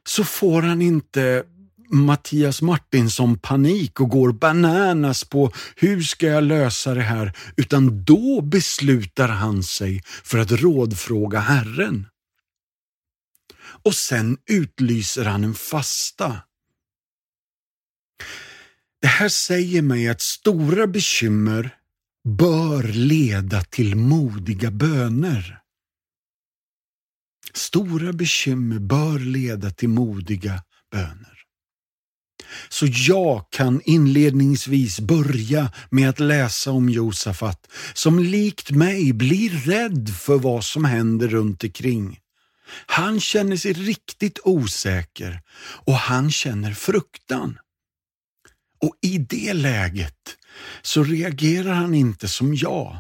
så 0.09 0.25
får 0.25 0.63
han 0.63 0.83
inte 0.83 1.45
Mattias 1.91 2.63
Martinsson 2.63 3.39
panik 3.39 4.01
och 4.01 4.09
går 4.09 4.33
bananas 4.33 5.25
på 5.25 5.53
hur 5.77 6.03
ska 6.03 6.27
jag 6.27 6.45
lösa 6.45 6.95
det 6.95 7.03
här, 7.03 7.33
utan 7.57 8.05
då 8.05 8.41
beslutar 8.41 9.29
han 9.29 9.63
sig 9.63 10.03
för 10.25 10.39
att 10.39 10.53
rådfråga 10.53 11.41
Herren 11.41 12.07
och 13.85 13.95
sen 13.95 14.39
utlyser 14.47 15.25
han 15.25 15.45
en 15.45 15.55
fasta. 15.55 16.43
Det 19.01 19.09
här 19.09 19.29
säger 19.29 19.83
mig 19.83 20.09
att 20.09 20.21
stora 20.21 20.87
bekymmer 20.87 21.75
bör 22.29 22.83
leda 22.83 23.63
till 23.63 23.97
modiga 23.97 24.71
böner. 24.71 25.59
Stora 27.55 28.13
bekymmer 28.13 28.79
bör 28.79 29.19
leda 29.19 29.71
till 29.71 29.89
modiga 29.89 30.63
böner. 30.93 31.39
Så 32.69 32.87
jag 32.91 33.51
kan 33.51 33.81
inledningsvis 33.85 35.01
börja 35.01 35.73
med 35.91 36.09
att 36.09 36.21
läsa 36.21 36.71
om 36.71 36.89
Josafat 36.89 37.71
som 37.95 38.19
likt 38.19 38.71
mig 38.71 39.13
blir 39.13 39.51
rädd 39.51 40.09
för 40.09 40.39
vad 40.39 40.65
som 40.65 40.85
händer 40.85 41.29
runt 41.29 41.65
omkring. 41.65 42.19
Han 42.87 43.21
känner 43.21 43.57
sig 43.57 43.73
riktigt 43.73 44.39
osäker 44.45 45.41
och 45.61 45.95
han 45.95 46.31
känner 46.31 46.75
fruktan. 46.75 47.59
Och 48.81 48.95
i 49.03 49.19
det 49.19 49.53
läget 49.53 50.37
så 50.83 51.05
reagerar 51.05 51.73
han 51.73 51.95
inte 51.95 52.29
som 52.29 52.55
jag, 52.55 52.99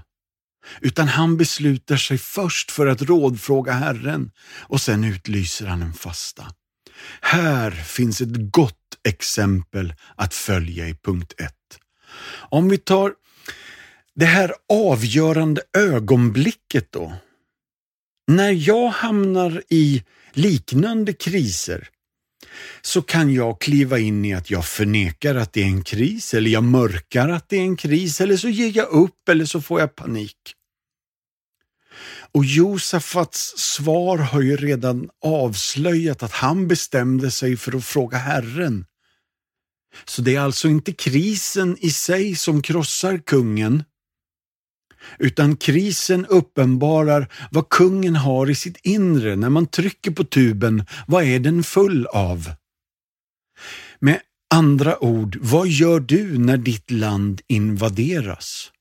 utan 0.80 1.08
han 1.08 1.36
beslutar 1.36 1.96
sig 1.96 2.18
först 2.18 2.70
för 2.70 2.86
att 2.86 3.02
rådfråga 3.02 3.72
Herren 3.72 4.30
och 4.60 4.80
sen 4.80 5.04
utlyser 5.04 5.66
han 5.66 5.82
en 5.82 5.92
fasta. 5.92 6.46
Här 7.20 7.70
finns 7.70 8.20
ett 8.20 8.52
gott 8.52 8.74
exempel 9.08 9.94
att 10.16 10.34
följa 10.34 10.88
i 10.88 10.94
punkt 10.94 11.32
1. 11.38 11.52
Om 12.50 12.68
vi 12.68 12.78
tar 12.78 13.12
det 14.14 14.26
här 14.26 14.52
avgörande 14.68 15.62
ögonblicket 15.76 16.92
då, 16.92 17.14
när 18.28 18.68
jag 18.68 18.88
hamnar 18.88 19.62
i 19.68 20.02
liknande 20.32 21.12
kriser 21.12 21.88
så 22.82 23.02
kan 23.02 23.34
jag 23.34 23.60
kliva 23.60 23.98
in 23.98 24.24
i 24.24 24.34
att 24.34 24.50
jag 24.50 24.64
förnekar 24.64 25.34
att 25.34 25.52
det 25.52 25.62
är 25.62 25.66
en 25.66 25.84
kris 25.84 26.34
eller 26.34 26.50
jag 26.50 26.64
mörkar 26.64 27.28
att 27.28 27.48
det 27.48 27.56
är 27.56 27.60
en 27.60 27.76
kris 27.76 28.20
eller 28.20 28.36
så 28.36 28.48
ger 28.48 28.76
jag 28.76 28.88
upp 28.88 29.28
eller 29.28 29.44
så 29.44 29.60
får 29.60 29.80
jag 29.80 29.94
panik. 29.94 30.36
Och 32.32 32.44
Josafats 32.44 33.54
svar 33.56 34.18
har 34.18 34.40
ju 34.40 34.56
redan 34.56 35.08
avslöjat 35.24 36.22
att 36.22 36.32
han 36.32 36.68
bestämde 36.68 37.30
sig 37.30 37.56
för 37.56 37.76
att 37.76 37.84
fråga 37.84 38.18
Herren. 38.18 38.84
Så 40.04 40.22
det 40.22 40.34
är 40.34 40.40
alltså 40.40 40.68
inte 40.68 40.92
krisen 40.92 41.76
i 41.80 41.90
sig 41.90 42.36
som 42.36 42.62
krossar 42.62 43.18
kungen, 43.18 43.84
utan 45.18 45.56
krisen 45.56 46.26
uppenbarar 46.26 47.28
vad 47.50 47.68
kungen 47.68 48.16
har 48.16 48.50
i 48.50 48.54
sitt 48.54 48.78
inre. 48.82 49.36
När 49.36 49.50
man 49.50 49.66
trycker 49.66 50.10
på 50.10 50.24
tuben, 50.24 50.84
vad 51.06 51.24
är 51.24 51.38
den 51.38 51.62
full 51.62 52.06
av? 52.06 52.50
Med 54.00 54.20
andra 54.54 55.04
ord, 55.04 55.38
vad 55.40 55.68
gör 55.68 56.00
du 56.00 56.38
när 56.38 56.56
ditt 56.56 56.90
land 56.90 57.40
invaderas? 57.46 58.72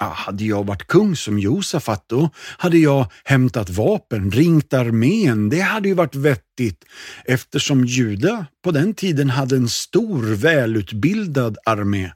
Ja, 0.00 0.06
hade 0.06 0.44
jag 0.44 0.66
varit 0.66 0.86
kung 0.86 1.16
som 1.16 1.38
Josafat 1.38 2.04
då 2.08 2.30
hade 2.36 2.78
jag 2.78 3.06
hämtat 3.24 3.70
vapen, 3.70 4.30
ringt 4.30 4.74
armén. 4.74 5.48
Det 5.48 5.60
hade 5.60 5.88
ju 5.88 5.94
varit 5.94 6.14
vettigt 6.14 6.84
eftersom 7.24 7.84
Juda 7.84 8.46
på 8.64 8.70
den 8.70 8.94
tiden 8.94 9.30
hade 9.30 9.56
en 9.56 9.68
stor 9.68 10.34
välutbildad 10.34 11.58
armé. 11.64 12.12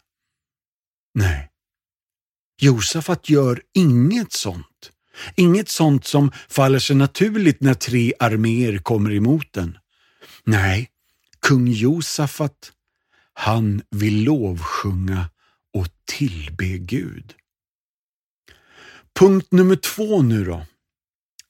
Nej, 1.14 1.48
Josafat 2.60 3.28
gör 3.28 3.60
inget 3.74 4.32
sånt. 4.32 4.90
Inget 5.36 5.68
sånt 5.68 6.06
som 6.06 6.32
faller 6.48 6.78
sig 6.78 6.96
naturligt 6.96 7.60
när 7.60 7.74
tre 7.74 8.12
arméer 8.18 8.78
kommer 8.78 9.12
emot 9.12 9.52
den. 9.52 9.78
Nej, 10.44 10.88
kung 11.40 11.68
Josafat, 11.68 12.72
han 13.34 13.82
vill 13.90 14.24
lovsjunga 14.24 15.30
och 15.74 15.86
tillbe 16.04 16.64
Gud. 16.64 17.34
Punkt 19.18 19.48
nummer 19.50 19.76
två 19.76 20.22
nu 20.22 20.44
då. 20.44 20.66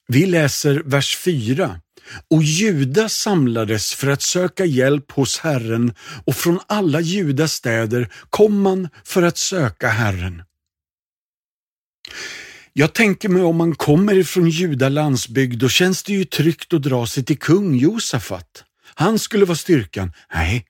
Vi 0.07 0.25
läser 0.25 0.81
vers 0.85 1.17
4. 1.17 1.81
Och 2.27 2.43
Juda 2.43 3.09
samlades 3.09 3.93
för 3.93 4.07
att 4.07 4.21
söka 4.21 4.65
hjälp 4.65 5.11
hos 5.11 5.39
Herren 5.39 5.93
och 6.25 6.35
från 6.35 6.59
alla 6.67 7.01
Judas 7.01 7.53
städer 7.53 8.09
kom 8.29 8.61
man 8.61 8.89
för 9.03 9.23
att 9.23 9.37
söka 9.37 9.87
Herren. 9.87 10.43
Jag 12.73 12.93
tänker 12.93 13.29
mig 13.29 13.41
om 13.41 13.55
man 13.55 13.75
kommer 13.75 14.17
ifrån 14.17 14.49
Juda 14.49 14.89
landsbygd, 14.89 15.59
då 15.59 15.69
känns 15.69 16.03
det 16.03 16.13
ju 16.13 16.25
tryggt 16.25 16.73
att 16.73 16.81
dra 16.81 17.07
sig 17.07 17.25
till 17.25 17.39
kung 17.39 17.75
Josafat. 17.75 18.63
Han 18.95 19.19
skulle 19.19 19.45
vara 19.45 19.57
styrkan. 19.57 20.13
Nej, 20.33 20.65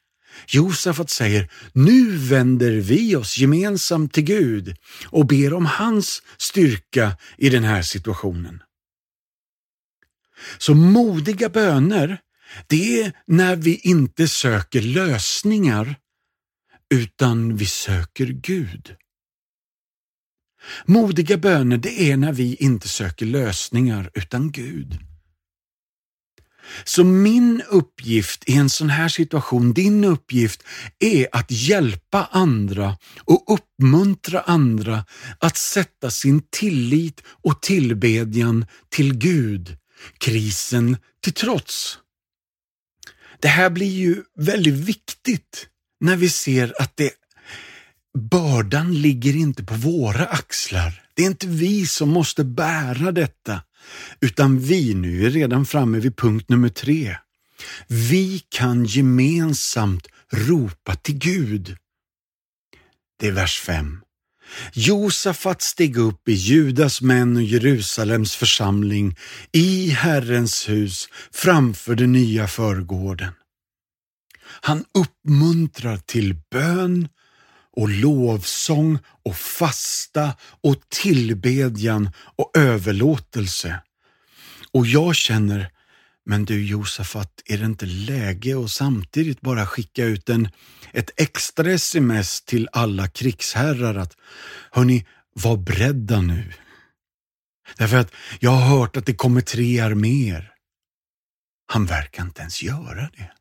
Josafat 0.48 1.10
säger, 1.10 1.52
nu 1.74 2.18
vänder 2.18 2.72
vi 2.72 3.16
oss 3.16 3.38
gemensamt 3.38 4.14
till 4.14 4.24
Gud 4.24 4.76
och 5.06 5.28
ber 5.28 5.54
om 5.54 5.66
hans 5.66 6.22
styrka 6.38 7.18
i 7.38 7.50
den 7.50 7.64
här 7.64 7.82
situationen. 7.82 8.64
Så 10.58 10.74
modiga 10.74 11.50
böner, 11.50 12.20
det 12.68 13.02
är 13.02 13.12
när 13.28 13.56
vi 13.56 13.76
inte 13.76 14.28
söker 14.28 14.82
lösningar 14.82 15.96
utan 16.94 17.56
vi 17.56 17.66
söker 17.66 18.26
Gud. 18.26 18.96
Modiga 20.86 21.38
böner, 21.38 21.78
det 21.78 22.12
är 22.12 22.18
när 22.18 22.34
vi 22.34 22.56
inte 22.56 22.88
söker 22.88 23.26
lösningar 23.26 24.12
utan 24.14 24.52
Gud. 24.52 25.00
Så 26.84 27.04
min 27.04 27.62
uppgift 27.70 28.50
i 28.50 28.56
en 28.56 28.70
sån 28.70 28.90
här 28.90 29.10
situation, 29.10 29.74
din 29.74 30.04
uppgift, 30.04 30.64
är 31.00 31.28
att 31.32 31.52
hjälpa 31.52 32.30
andra 32.32 32.98
och 33.20 33.44
uppmuntra 33.54 34.42
andra 34.42 35.06
att 35.40 35.58
sätta 35.58 36.12
sin 36.12 36.42
tillit 36.50 37.24
och 37.28 37.62
tillbedjan 37.62 38.66
till 38.90 39.18
Gud, 39.18 39.78
krisen 40.18 40.98
till 41.22 41.34
trots. 41.34 41.98
Det 43.40 43.48
här 43.48 43.70
blir 43.70 43.92
ju 43.92 44.24
väldigt 44.36 44.74
viktigt 44.74 45.68
när 46.00 46.16
vi 46.16 46.30
ser 46.30 46.82
att 46.82 46.98
det 46.98 47.12
bördan 48.18 49.02
ligger 49.02 49.36
inte 49.36 49.64
på 49.64 49.74
våra 49.74 50.26
axlar. 50.26 51.04
Det 51.14 51.24
är 51.24 51.28
inte 51.28 51.48
vi 51.48 51.88
som 51.88 52.10
måste 52.10 52.44
bära 52.44 53.12
detta, 53.12 53.62
utan 54.22 54.60
vi 54.60 54.94
nu 54.94 55.26
är 55.26 55.30
redan 55.30 55.66
framme 55.66 56.00
vid 56.00 56.18
punkt 56.18 56.50
nummer 56.50 56.70
tre. 56.70 57.18
Vi 57.88 58.44
kan 58.50 58.86
gemensamt 58.86 60.08
ropa 60.34 60.96
till 60.96 61.18
Gud. 61.18 61.78
Det 63.20 63.28
är 63.28 63.32
vers 63.32 63.60
5. 63.60 64.02
Josafat 64.74 65.62
steg 65.62 65.98
upp 65.98 66.30
i 66.30 66.34
Judas 66.34 67.02
män 67.02 67.36
och 67.36 67.44
Jerusalems 67.44 68.36
församling 68.36 69.16
i 69.52 69.90
Herrens 69.90 70.70
hus 70.70 71.10
framför 71.32 71.96
den 71.96 72.12
nya 72.12 72.48
förgården. 72.48 73.34
Han 74.62 74.86
uppmuntrar 74.94 75.98
till 75.98 76.36
bön 76.52 77.08
och 77.78 77.90
lovsång 77.90 79.00
och 79.26 79.36
fasta 79.36 80.34
och 80.62 80.76
tillbedjan 80.90 82.10
och 82.36 82.52
överlåtelse. 82.58 83.82
Och 84.72 84.88
jag 84.88 85.16
känner, 85.16 85.72
men 86.26 86.46
du 86.46 86.66
Josafat, 86.66 87.42
är 87.46 87.58
det 87.58 87.66
inte 87.66 87.86
läge 87.86 88.64
att 88.64 88.72
samtidigt 88.72 89.42
bara 89.42 89.66
skicka 89.66 90.06
ut 90.06 90.30
en, 90.30 90.50
ett 90.94 91.12
extra 91.18 91.72
sms 91.72 92.42
till 92.42 92.70
alla 92.72 93.08
krigsherrar 93.08 93.96
att 93.96 94.18
hörni, 94.72 95.06
var 95.34 95.58
beredda 95.58 96.22
nu. 96.22 96.54
Därför 97.78 97.98
att 97.98 98.14
jag 98.40 98.52
har 98.52 98.80
hört 98.80 98.98
att 98.98 99.06
det 99.06 99.14
kommer 99.14 99.42
tre 99.42 99.80
arméer. 99.80 100.52
Han 101.68 101.86
verkar 101.86 102.24
inte 102.24 102.42
ens 102.42 102.64
göra 102.64 103.10
det 103.18 103.32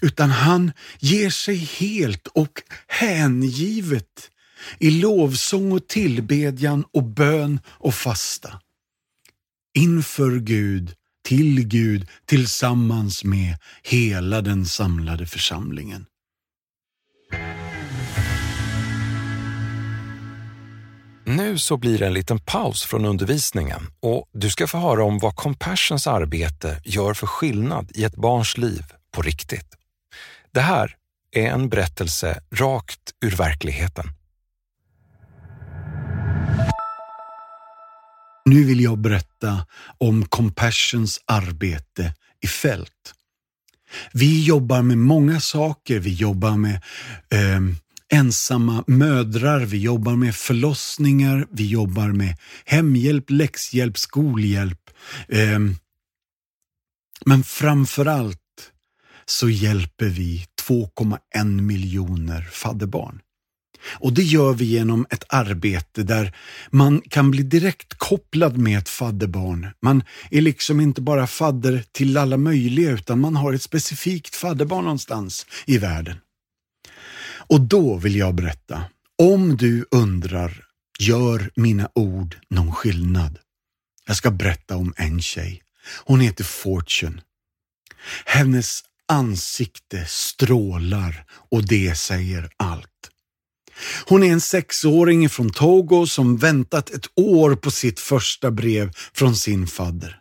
utan 0.00 0.30
han 0.30 0.72
ger 0.98 1.30
sig 1.30 1.56
helt 1.56 2.26
och 2.26 2.62
hängivet 2.86 4.30
i 4.78 4.90
lovsång 4.90 5.72
och 5.72 5.88
tillbedjan 5.88 6.84
och 6.92 7.04
bön 7.04 7.60
och 7.66 7.94
fasta. 7.94 8.60
Inför 9.74 10.38
Gud, 10.38 10.94
till 11.24 11.68
Gud, 11.68 12.08
tillsammans 12.26 13.24
med 13.24 13.56
hela 13.82 14.40
den 14.40 14.66
samlade 14.66 15.26
församlingen. 15.26 16.06
Nu 21.24 21.58
så 21.58 21.76
blir 21.76 21.98
det 21.98 22.06
en 22.06 22.14
liten 22.14 22.38
paus 22.38 22.84
från 22.84 23.04
undervisningen 23.04 23.82
och 24.00 24.28
du 24.32 24.50
ska 24.50 24.66
få 24.66 24.78
höra 24.78 25.04
om 25.04 25.18
vad 25.18 25.36
Compassions 25.36 26.06
arbete 26.06 26.80
gör 26.84 27.14
för 27.14 27.26
skillnad 27.26 27.90
i 27.94 28.04
ett 28.04 28.16
barns 28.16 28.58
liv 28.58 28.82
på 29.12 29.22
riktigt. 29.22 29.74
Det 30.52 30.60
här 30.60 30.96
är 31.32 31.46
en 31.46 31.68
berättelse 31.68 32.42
rakt 32.54 33.12
ur 33.24 33.30
verkligheten. 33.30 34.04
Nu 38.44 38.64
vill 38.64 38.80
jag 38.80 38.98
berätta 38.98 39.66
om 39.98 40.24
Compassions 40.24 41.20
arbete 41.26 42.14
i 42.40 42.46
fält. 42.46 43.14
Vi 44.12 44.44
jobbar 44.44 44.82
med 44.82 44.98
många 44.98 45.40
saker. 45.40 45.98
Vi 45.98 46.12
jobbar 46.14 46.56
med 46.56 46.74
eh, 47.30 47.60
ensamma 48.12 48.84
mödrar, 48.86 49.60
vi 49.60 49.78
jobbar 49.78 50.16
med 50.16 50.34
förlossningar, 50.34 51.46
vi 51.50 51.66
jobbar 51.66 52.08
med 52.08 52.36
hemhjälp, 52.64 53.30
läxhjälp, 53.30 53.98
skolhjälp. 53.98 54.90
Eh, 55.28 55.58
men 57.26 57.44
framför 57.44 58.06
allt 58.06 58.41
så 59.32 59.50
hjälper 59.50 60.06
vi 60.06 60.46
2,1 60.68 61.60
miljoner 61.60 62.42
fadderbarn. 62.42 63.20
Och 63.84 64.12
det 64.12 64.22
gör 64.22 64.52
vi 64.52 64.64
genom 64.64 65.06
ett 65.10 65.24
arbete 65.28 66.02
där 66.02 66.36
man 66.70 67.00
kan 67.00 67.30
bli 67.30 67.42
direkt 67.42 67.94
kopplad 67.94 68.56
med 68.56 68.78
ett 68.78 68.88
fadderbarn. 68.88 69.68
Man 69.82 70.04
är 70.30 70.40
liksom 70.40 70.80
inte 70.80 71.00
bara 71.00 71.26
fadder 71.26 71.84
till 71.92 72.16
alla 72.16 72.36
möjliga 72.36 72.90
utan 72.90 73.20
man 73.20 73.36
har 73.36 73.52
ett 73.52 73.62
specifikt 73.62 74.36
fadderbarn 74.36 74.84
någonstans 74.84 75.46
i 75.66 75.78
världen. 75.78 76.16
Och 77.24 77.60
då 77.60 77.96
vill 77.96 78.16
jag 78.16 78.34
berätta, 78.34 78.84
om 79.18 79.56
du 79.56 79.86
undrar, 79.90 80.64
gör 80.98 81.50
mina 81.56 81.88
ord 81.94 82.36
någon 82.50 82.72
skillnad? 82.72 83.38
Jag 84.06 84.16
ska 84.16 84.30
berätta 84.30 84.76
om 84.76 84.94
en 84.96 85.22
tjej. 85.22 85.62
Hon 86.04 86.20
heter 86.20 86.44
Fortune. 86.44 87.22
Hennes 88.24 88.84
ansikte 89.08 90.04
strålar 90.08 91.24
och 91.50 91.66
det 91.66 91.98
säger 91.98 92.50
allt. 92.56 92.88
Hon 94.06 94.22
är 94.22 94.32
en 94.32 94.40
sexåring 94.40 95.28
från 95.28 95.50
Togo 95.50 96.06
som 96.06 96.36
väntat 96.36 96.90
ett 96.90 97.06
år 97.16 97.54
på 97.54 97.70
sitt 97.70 98.00
första 98.00 98.50
brev 98.50 98.90
från 99.14 99.36
sin 99.36 99.66
fadder. 99.66 100.18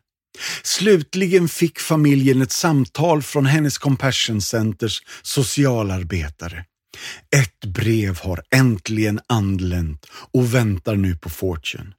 Slutligen 0.64 1.50
fick 1.50 1.80
familjen 1.80 2.42
ett 2.42 2.52
samtal 2.52 3.24
från 3.24 3.46
hennes 3.46 3.78
Compassion 3.78 4.42
Centers 4.42 5.02
socialarbetare. 5.22 6.66
Ett 7.36 7.66
brev 7.66 8.20
har 8.20 8.42
äntligen 8.56 9.20
anlänt 9.28 10.06
och 10.34 10.56
väntar 10.56 10.96
nu 10.96 11.16
på 11.16 11.30
Fortune. 11.30 11.94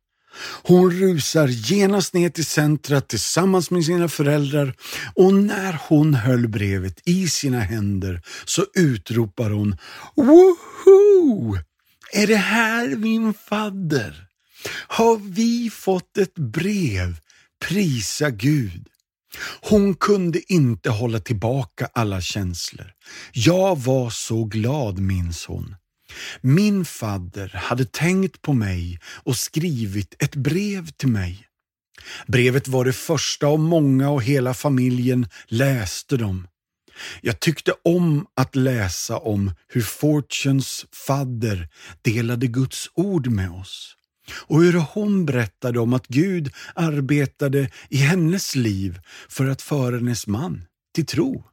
Hon 0.62 0.90
rusar 0.90 1.48
genast 1.48 2.14
ner 2.14 2.30
till 2.30 2.46
centret 2.46 3.08
tillsammans 3.08 3.70
med 3.70 3.84
sina 3.84 4.08
föräldrar 4.08 4.74
och 5.14 5.34
när 5.34 5.78
hon 5.88 6.14
höll 6.14 6.48
brevet 6.48 7.00
i 7.04 7.28
sina 7.28 7.60
händer 7.60 8.22
så 8.44 8.66
utropar 8.74 9.50
hon 9.50 9.76
Woho! 10.16 11.58
Är 12.12 12.26
det 12.26 12.36
här 12.36 12.88
min 12.96 13.34
fadder? 13.34 14.26
Har 14.88 15.16
vi 15.16 15.70
fått 15.70 16.18
ett 16.18 16.34
brev? 16.34 17.16
Prisa 17.68 18.30
Gud! 18.30 18.88
Hon 19.60 19.94
kunde 19.94 20.52
inte 20.52 20.90
hålla 20.90 21.18
tillbaka 21.18 21.88
alla 21.92 22.20
känslor. 22.20 22.92
Jag 23.32 23.78
var 23.78 24.10
så 24.10 24.44
glad, 24.44 24.98
minns 24.98 25.46
hon. 25.46 25.76
Min 26.40 26.84
fadder 26.84 27.48
hade 27.48 27.84
tänkt 27.84 28.42
på 28.42 28.52
mig 28.52 28.98
och 29.04 29.36
skrivit 29.36 30.22
ett 30.22 30.34
brev 30.34 30.86
till 30.90 31.08
mig. 31.08 31.46
Brevet 32.26 32.68
var 32.68 32.84
det 32.84 32.92
första 32.92 33.46
av 33.46 33.58
många 33.58 34.10
och 34.10 34.22
hela 34.22 34.54
familjen 34.54 35.26
läste 35.46 36.16
dem. 36.16 36.46
Jag 37.20 37.40
tyckte 37.40 37.74
om 37.84 38.26
att 38.36 38.56
läsa 38.56 39.16
om 39.16 39.52
hur 39.68 39.82
Fortunes 39.82 40.86
fadder 41.06 41.68
delade 42.02 42.46
Guds 42.46 42.90
ord 42.94 43.26
med 43.26 43.50
oss 43.50 43.96
och 44.32 44.62
hur 44.62 44.72
hon 44.72 45.26
berättade 45.26 45.80
om 45.80 45.92
att 45.92 46.06
Gud 46.06 46.52
arbetade 46.74 47.70
i 47.88 47.96
hennes 47.96 48.54
liv 48.54 49.00
för 49.28 49.46
att 49.46 49.62
föra 49.62 49.96
hennes 49.96 50.26
man 50.26 50.64
till 50.94 51.06
tro. 51.06 51.44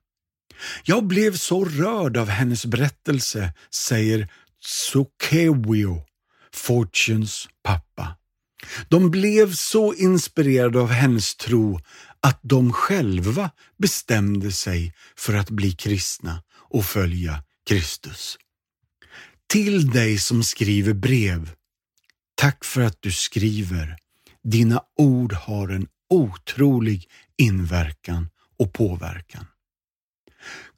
Jag 0.83 1.03
blev 1.03 1.35
så 1.35 1.65
rörd 1.65 2.17
av 2.17 2.27
hennes 2.29 2.65
berättelse, 2.65 3.53
säger 3.73 4.27
Tsukewio, 4.63 6.05
Fortunes 6.53 7.47
pappa. 7.63 8.15
De 8.89 9.11
blev 9.11 9.53
så 9.53 9.93
inspirerade 9.93 10.79
av 10.79 10.89
hennes 10.89 11.35
tro 11.35 11.79
att 12.21 12.39
de 12.41 12.73
själva 12.73 13.51
bestämde 13.77 14.51
sig 14.51 14.93
för 15.17 15.33
att 15.33 15.49
bli 15.49 15.71
kristna 15.71 16.43
och 16.51 16.85
följa 16.85 17.43
Kristus. 17.69 18.37
Till 19.47 19.89
dig 19.89 20.17
som 20.17 20.43
skriver 20.43 20.93
brev, 20.93 21.51
tack 22.35 22.65
för 22.65 22.81
att 22.81 22.97
du 22.99 23.11
skriver. 23.11 23.97
Dina 24.43 24.83
ord 24.97 25.33
har 25.33 25.69
en 25.69 25.87
otrolig 26.09 27.09
inverkan 27.37 28.29
och 28.57 28.73
påverkan. 28.73 29.45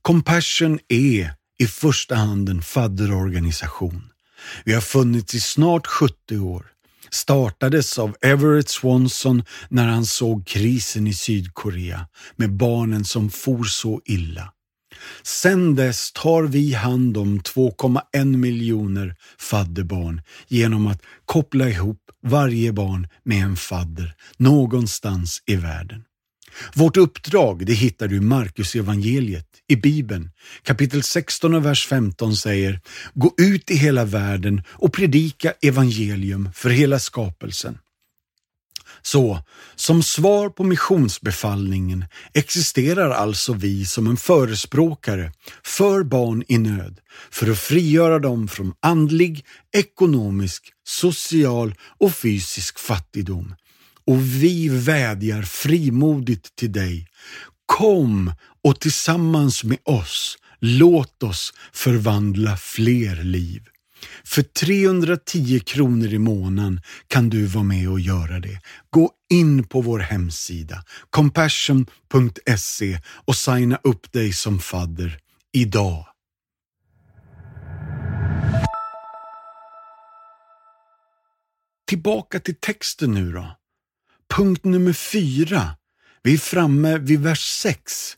Compassion 0.02 0.80
är 0.88 1.36
i 1.62 1.68
första 1.68 2.16
hand 2.16 2.50
en 2.50 2.62
fadderorganisation. 2.62 4.04
Vi 4.66 4.74
har 4.74 4.82
funnits 4.82 5.36
i 5.36 5.40
snart 5.40 5.88
70 5.88 6.38
år. 6.38 6.66
Startades 7.10 8.00
av 8.00 8.16
Everett 8.22 8.70
Swanson 8.70 9.44
när 9.70 9.88
han 9.88 10.06
såg 10.06 10.48
krisen 10.48 11.08
i 11.08 11.14
Sydkorea 11.14 12.08
med 12.36 12.54
barnen 12.54 13.06
som 13.06 13.30
for 13.30 13.64
så 13.64 14.02
illa. 14.06 14.54
Sedan 15.24 15.76
dess 15.76 16.12
tar 16.12 16.44
vi 16.44 16.74
hand 16.74 17.18
om 17.18 17.40
2,1 17.40 18.38
miljoner 18.38 19.16
fadderbarn 19.40 20.22
genom 20.48 20.88
att 20.88 21.02
koppla 21.26 21.70
ihop 21.70 22.02
varje 22.24 22.74
barn 22.74 23.08
med 23.24 23.44
en 23.44 23.56
fadder 23.56 24.16
någonstans 24.38 25.44
i 25.46 25.56
världen. 25.56 26.04
Vårt 26.74 26.98
uppdrag 26.98 27.66
det 27.66 27.74
hittar 27.74 28.08
du 28.08 28.16
i 28.16 28.20
Markus 28.20 28.76
evangeliet 28.76 29.48
i 29.68 29.76
Bibeln. 29.76 30.30
Kapitel 30.64 31.04
16 31.04 31.54
och 31.54 31.66
vers 31.66 31.88
15 31.88 32.36
säger 32.36 32.80
Gå 33.14 33.34
ut 33.38 33.72
i 33.72 33.76
hela 33.76 34.06
världen 34.06 34.62
och 34.70 34.94
predika 34.94 35.54
evangelium 35.62 36.50
för 36.54 36.70
hela 36.70 37.00
skapelsen. 37.00 37.78
Så, 39.02 39.44
som 39.76 40.04
svar 40.04 40.50
på 40.50 40.64
missionsbefallningen 40.64 42.06
existerar 42.34 43.10
alltså 43.10 43.54
vi 43.54 43.86
som 43.86 44.08
en 44.08 44.18
förespråkare 44.18 45.32
för 45.64 46.04
barn 46.04 46.44
i 46.48 46.58
nöd 46.58 47.00
för 47.32 47.52
att 47.52 47.60
frigöra 47.60 48.20
dem 48.20 48.48
från 48.48 48.74
andlig, 48.80 49.46
ekonomisk, 49.74 50.74
social 50.84 51.76
och 52.00 52.16
fysisk 52.16 52.80
fattigdom. 52.80 53.56
Och 54.08 54.22
vi 54.22 54.70
vädjar 54.70 55.42
frimodigt 55.42 56.56
till 56.56 56.72
dig. 56.72 57.08
Kom 57.66 58.34
och 58.64 58.80
tillsammans 58.80 59.64
med 59.64 59.78
oss 59.84 60.38
låt 60.60 61.24
oss 61.24 61.54
förvandla 61.74 62.58
fler 62.58 63.24
liv. 63.24 63.62
För 64.24 64.42
310 64.42 65.60
kronor 65.60 66.14
i 66.14 66.20
månaden 66.20 66.82
kan 67.08 67.30
du 67.30 67.46
vara 67.46 67.64
med 67.64 67.90
och 67.90 68.00
göra 68.00 68.40
det. 68.40 68.62
Gå 68.90 69.12
in 69.30 69.68
på 69.68 69.82
vår 69.82 70.00
hemsida 70.00 70.84
compassion.se 71.10 73.00
och 73.26 73.36
signa 73.36 73.80
upp 73.84 74.12
dig 74.12 74.34
som 74.34 74.60
fadder 74.60 75.20
idag. 75.54 76.06
Tillbaka 81.88 82.40
till 82.40 82.56
texten 82.56 83.12
nu 83.12 83.32
då. 83.32 83.61
Punkt 84.32 84.64
nummer 84.64 84.94
fyra. 84.94 85.76
Vi 86.24 86.34
är 86.34 86.38
framme 86.38 86.98
vid 86.98 87.20
vers 87.20 87.40
6. 87.40 88.18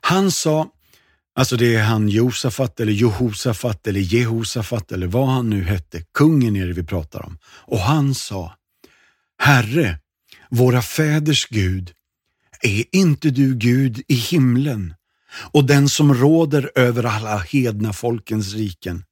Han 0.00 0.30
sa, 0.30 0.70
Alltså 1.34 1.56
det 1.56 1.74
är 1.74 1.82
han 1.82 2.08
Josafat 2.08 2.80
eller 2.80 2.92
Jehosafat 2.92 3.86
eller 3.86 4.00
Jehosafat 4.00 4.92
eller 4.92 5.06
vad 5.06 5.28
han 5.28 5.50
nu 5.50 5.62
hette. 5.62 6.02
Kungen 6.14 6.56
är 6.56 6.66
det 6.66 6.72
vi 6.72 6.84
pratar 6.84 7.26
om. 7.26 7.38
Och 7.44 7.78
han 7.78 8.14
sa, 8.14 8.56
Herre, 9.38 9.98
våra 10.50 10.82
fäders 10.82 11.46
Gud, 11.46 11.92
är 12.62 12.84
inte 12.92 13.30
du 13.30 13.54
Gud 13.54 14.02
i 14.08 14.14
himlen 14.14 14.94
och 15.52 15.64
den 15.64 15.88
som 15.88 16.14
råder 16.14 16.70
över 16.74 17.04
alla 17.04 17.38
hedna 17.38 17.92
folkens 17.92 18.54
riken? 18.54 19.04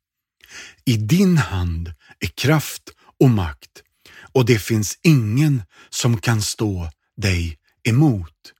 I 0.84 0.96
din 0.96 1.36
hand 1.36 1.92
är 2.20 2.26
kraft 2.26 2.82
och 3.20 3.30
makt 3.30 3.83
och 4.34 4.46
det 4.46 4.58
finns 4.58 4.98
ingen 5.02 5.62
som 5.90 6.20
kan 6.20 6.42
stå 6.42 6.90
dig 7.16 7.58
emot. 7.88 8.52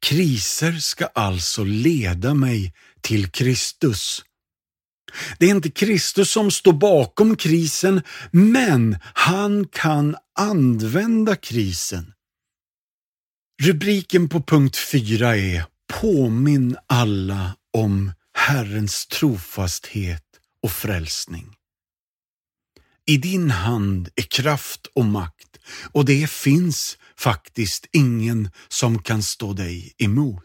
Kriser 0.00 0.72
ska 0.72 1.06
alltså 1.06 1.64
leda 1.64 2.34
mig 2.34 2.74
till 3.00 3.30
Kristus. 3.30 4.24
Det 5.38 5.46
är 5.46 5.50
inte 5.50 5.70
Kristus 5.70 6.30
som 6.30 6.50
står 6.50 6.72
bakom 6.72 7.36
krisen, 7.36 8.02
men 8.30 8.98
han 9.02 9.68
kan 9.68 10.16
använda 10.38 11.36
krisen. 11.36 12.12
Rubriken 13.62 14.28
på 14.28 14.42
punkt 14.42 14.76
4 14.76 15.36
är 15.36 15.64
Påminn 16.00 16.76
alla 16.86 17.56
om 17.72 18.12
Herrens 18.32 19.06
trofasthet 19.06 20.24
och 20.62 20.70
frälsning. 20.70 21.54
I 23.06 23.16
din 23.16 23.50
hand 23.50 24.08
är 24.14 24.22
kraft 24.22 24.86
och 24.94 25.04
makt 25.04 25.58
och 25.92 26.04
det 26.04 26.30
finns 26.30 26.98
faktiskt 27.18 27.86
ingen 27.92 28.50
som 28.68 28.98
kan 28.98 29.22
stå 29.22 29.52
dig 29.52 29.92
emot. 29.98 30.44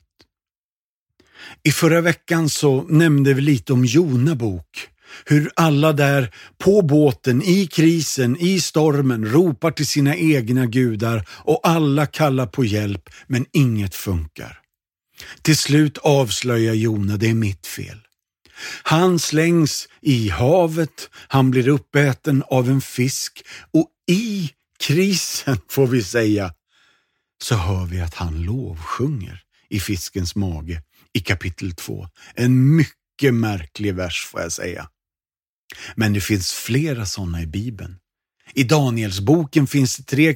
I 1.63 1.72
förra 1.72 2.02
veckan 2.02 2.50
så 2.50 2.84
nämnde 2.84 3.34
vi 3.34 3.41
lite 3.41 3.74
om 3.74 3.86
Jona 3.86 4.36
bok. 4.36 4.89
Hur 5.26 5.52
alla 5.56 5.93
där 5.93 6.36
på 6.58 6.82
båten, 6.82 7.41
i 7.41 7.67
krisen, 7.67 8.38
i 8.39 8.60
stormen 8.60 9.26
ropar 9.26 9.72
till 9.72 9.88
sina 9.88 10.15
egna 10.15 10.65
gudar 10.65 11.28
och 11.32 11.60
alla 11.63 12.06
kallar 12.06 12.45
på 12.45 12.65
hjälp 12.65 13.10
men 13.28 13.45
inget 13.52 13.95
funkar. 13.95 14.60
Till 15.41 15.58
slut 15.58 15.98
avslöjar 15.98 16.74
Jona, 16.74 17.17
det 17.17 17.30
är 17.30 17.34
mitt 17.34 17.67
fel. 17.67 18.00
Han 18.84 19.19
slängs 19.19 19.88
i 20.02 20.30
havet, 20.30 21.10
han 21.28 21.52
blir 21.52 21.67
uppäten 21.67 22.43
av 22.48 22.69
en 22.69 22.82
fisk 22.82 23.45
och 23.72 23.88
i 24.12 24.52
krisen 24.80 25.58
får 25.69 25.88
vi 25.88 26.04
säga 26.04 26.54
så 27.43 27.56
hör 27.56 27.86
vi 27.86 28.02
att 28.02 28.13
han 28.13 28.41
lovsjunger 28.41 29.43
i 29.69 29.80
fiskens 29.80 30.36
mage 30.36 30.84
i 31.13 31.19
kapitel 31.19 31.76
2. 31.76 32.08
En 32.36 32.76
mycket 32.76 33.34
märklig 33.34 33.95
vers 33.95 34.26
får 34.32 34.41
jag 34.41 34.52
säga. 34.52 34.89
Men 35.95 36.13
det 36.13 36.22
finns 36.22 36.52
flera 36.52 37.06
sådana 37.06 37.41
i 37.41 37.45
Bibeln. 37.45 38.00
I 38.54 38.64
Danielsboken 38.64 39.68
finns 39.68 39.98
det 39.98 40.04
tre 40.04 40.36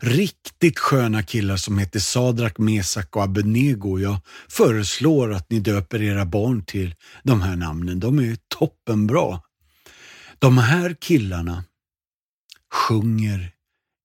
riktigt 0.00 0.78
sköna 0.78 1.22
killar 1.22 1.56
som 1.56 1.78
heter 1.78 2.00
Sadrak, 2.00 2.58
Mesak 2.58 3.16
och 3.16 3.22
Abednego. 3.22 3.98
Jag 3.98 4.18
föreslår 4.48 5.32
att 5.32 5.50
ni 5.50 5.60
döper 5.60 6.02
era 6.02 6.24
barn 6.24 6.64
till 6.64 6.94
de 7.22 7.42
här 7.42 7.56
namnen. 7.56 8.00
De 8.00 8.18
är 8.18 8.36
toppenbra. 8.48 9.40
De 10.38 10.58
här 10.58 10.96
killarna 11.00 11.64
sjunger 12.72 13.52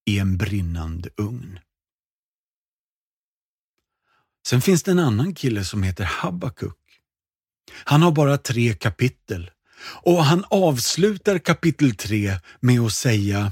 i 0.06 0.20
en 0.20 0.38
brinnande 0.38 1.10
ugn. 1.18 1.60
Sen 4.48 4.62
finns 4.62 4.84
det 4.84 4.92
en 4.92 5.00
annan 5.00 5.36
kille 5.36 5.66
som 5.66 5.84
heter 5.84 6.04
Habakuk. 6.04 6.78
Han 7.72 8.02
har 8.02 8.12
bara 8.12 8.38
tre 8.38 8.74
kapitel 8.74 9.52
och 9.84 10.24
han 10.24 10.46
avslutar 10.50 11.40
kapitel 11.40 11.96
3 11.96 12.40
med 12.60 12.80
att 12.80 12.94
säga 12.94 13.52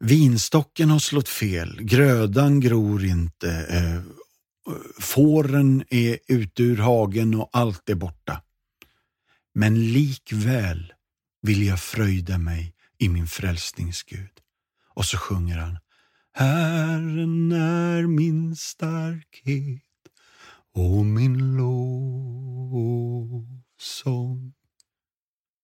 Vinstocken 0.00 0.90
har 0.90 0.98
slått 0.98 1.28
fel, 1.28 1.82
grödan 1.82 2.60
gror 2.60 3.04
inte, 3.04 3.50
eh, 3.50 4.00
fåren 4.98 5.84
är 5.90 6.18
ute 6.28 6.62
ur 6.62 6.76
hagen 6.76 7.34
och 7.34 7.50
allt 7.52 7.88
är 7.88 7.94
borta. 7.94 8.42
Men 9.54 9.92
likväl 9.92 10.92
vill 11.42 11.66
jag 11.66 11.80
fröjda 11.80 12.38
mig 12.38 12.74
i 12.98 13.08
min 13.08 13.26
frälsningsgud. 13.26 14.30
Och 14.94 15.04
så 15.04 15.16
sjunger 15.16 15.58
han 15.58 15.78
Herren 16.32 17.52
är 17.52 18.06
min 18.06 18.56
starkhet 18.56 19.82
och 20.74 21.06
min 21.06 21.56
lovsång. 21.56 23.10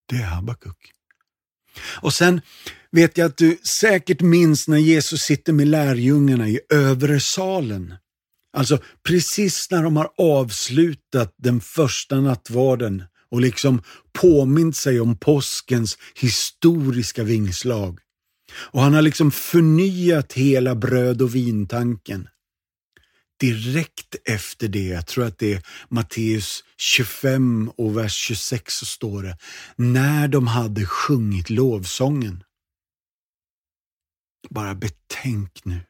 Det 0.08 0.16
är 0.16 0.26
Habakuk. 0.26 0.92
Och 2.00 2.14
sen 2.14 2.40
vet 2.90 3.18
jag 3.18 3.26
att 3.26 3.36
du 3.36 3.58
säkert 3.62 4.20
minns 4.20 4.68
när 4.68 4.78
Jesus 4.78 5.20
sitter 5.22 5.52
med 5.52 5.68
lärjungarna 5.68 6.48
i 6.48 6.60
övre 6.72 7.20
salen. 7.20 7.94
Alltså 8.56 8.78
precis 9.08 9.70
när 9.70 9.82
de 9.82 9.96
har 9.96 10.10
avslutat 10.18 11.34
den 11.38 11.60
första 11.60 12.20
nattvarden 12.20 13.04
och 13.30 13.40
liksom 13.40 13.82
påmint 14.12 14.76
sig 14.76 15.00
om 15.00 15.16
påskens 15.16 15.98
historiska 16.14 17.24
vingslag. 17.24 17.98
Och 18.54 18.80
han 18.80 18.94
har 18.94 19.02
liksom 19.02 19.30
förnyat 19.30 20.32
hela 20.32 20.74
bröd 20.74 21.22
och 21.22 21.34
vintanken. 21.34 22.28
Direkt 23.40 24.16
efter 24.24 24.68
det, 24.68 24.86
jag 24.86 25.06
tror 25.06 25.26
att 25.26 25.38
det 25.38 25.52
är 25.52 25.62
Matteus 25.88 26.64
25 26.76 27.70
och 27.76 27.96
vers 27.96 28.14
26 28.14 28.74
så 28.74 28.86
står 28.86 29.22
det, 29.22 29.38
när 29.76 30.28
de 30.28 30.46
hade 30.46 30.86
sjungit 30.86 31.50
lovsången. 31.50 32.44
Bara 34.50 34.74
betänk 34.74 35.64
nu. 35.64 35.80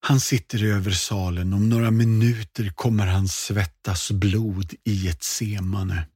Han 0.00 0.20
sitter 0.20 0.64
över 0.64 0.90
salen, 0.90 1.52
om 1.52 1.68
några 1.68 1.90
minuter 1.90 2.68
kommer 2.74 3.06
han 3.06 3.28
svettas 3.28 4.10
blod 4.10 4.74
i 4.84 5.08
ett 5.08 5.22
semane. 5.22 6.08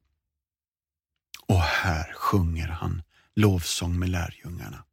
Och 1.47 1.61
här 1.61 2.13
sjunger 2.13 2.69
han 2.69 3.03
lovsång 3.37 3.99
med 3.99 4.11
lärjungarna. 4.11 4.85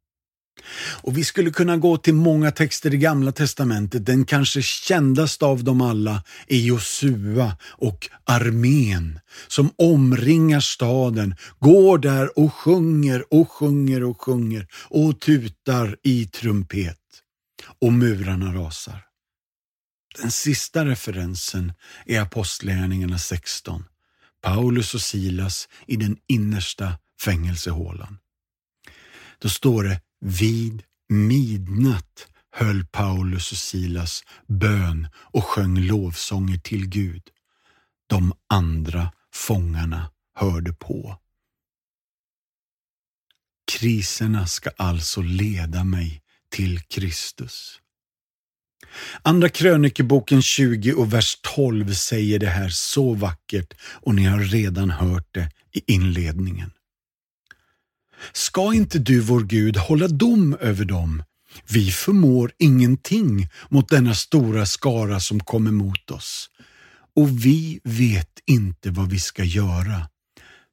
Och 1.02 1.18
vi 1.18 1.24
skulle 1.24 1.50
kunna 1.50 1.76
gå 1.76 1.96
till 1.96 2.14
många 2.14 2.50
texter 2.50 2.94
i 2.94 2.96
Gamla 2.96 3.32
Testamentet. 3.32 4.06
Den 4.06 4.24
kanske 4.24 4.62
kändaste 4.62 5.44
av 5.44 5.64
dem 5.64 5.80
alla 5.80 6.22
är 6.46 6.58
Josua 6.58 7.56
och 7.62 8.08
armén 8.24 9.20
som 9.48 9.70
omringar 9.76 10.60
staden, 10.60 11.34
går 11.58 11.98
där 11.98 12.38
och 12.38 12.54
sjunger 12.54 13.34
och 13.34 13.50
sjunger 13.50 14.04
och 14.04 14.20
sjunger 14.20 14.66
och 14.88 15.20
tutar 15.20 15.96
i 16.02 16.26
trumpet. 16.26 16.98
Och 17.80 17.92
murarna 17.92 18.54
rasar. 18.54 19.04
Den 20.20 20.30
sista 20.30 20.84
referensen 20.84 21.72
är 22.06 22.20
Apostlagärningarna 22.20 23.18
16. 23.18 23.84
Paulus 24.42 24.94
och 24.94 25.00
Silas 25.00 25.68
i 25.86 25.96
den 25.96 26.16
innersta 26.28 26.98
fängelsehålan. 27.20 28.18
Då 29.38 29.48
står 29.48 29.84
det 29.84 30.00
vid 30.20 30.82
midnatt 31.08 32.28
höll 32.50 32.84
Paulus 32.84 33.52
och 33.52 33.58
Silas 33.58 34.22
bön 34.46 35.08
och 35.14 35.44
sjöng 35.44 35.78
lovsånger 35.78 36.58
till 36.58 36.88
Gud. 36.88 37.22
De 38.06 38.32
andra 38.46 39.12
fångarna 39.34 40.10
hörde 40.34 40.72
på. 40.72 41.18
Kriserna 43.72 44.46
ska 44.46 44.70
alltså 44.76 45.22
leda 45.22 45.84
mig 45.84 46.22
till 46.50 46.80
Kristus. 46.80 47.80
Andra 49.22 49.48
krönikeboken 49.48 50.42
20 50.42 50.92
och 50.92 51.12
vers 51.12 51.38
12 51.42 51.92
säger 51.92 52.38
det 52.38 52.48
här 52.48 52.68
så 52.68 53.14
vackert 53.14 53.74
och 53.80 54.14
ni 54.14 54.24
har 54.24 54.38
redan 54.38 54.90
hört 54.90 55.34
det 55.34 55.50
i 55.72 55.92
inledningen. 55.92 56.70
Ska 58.32 58.74
inte 58.74 58.98
du, 58.98 59.20
vår 59.20 59.40
Gud, 59.40 59.76
hålla 59.76 60.08
dom 60.08 60.56
över 60.60 60.84
dem? 60.84 61.22
Vi 61.68 61.90
förmår 61.90 62.52
ingenting 62.58 63.48
mot 63.68 63.88
denna 63.88 64.14
stora 64.14 64.66
skara 64.66 65.20
som 65.20 65.40
kommer 65.40 65.70
mot 65.70 66.10
oss 66.10 66.50
och 67.18 67.44
vi 67.44 67.80
vet 67.84 68.40
inte 68.46 68.90
vad 68.90 69.10
vi 69.10 69.18
ska 69.18 69.44
göra. 69.44 70.08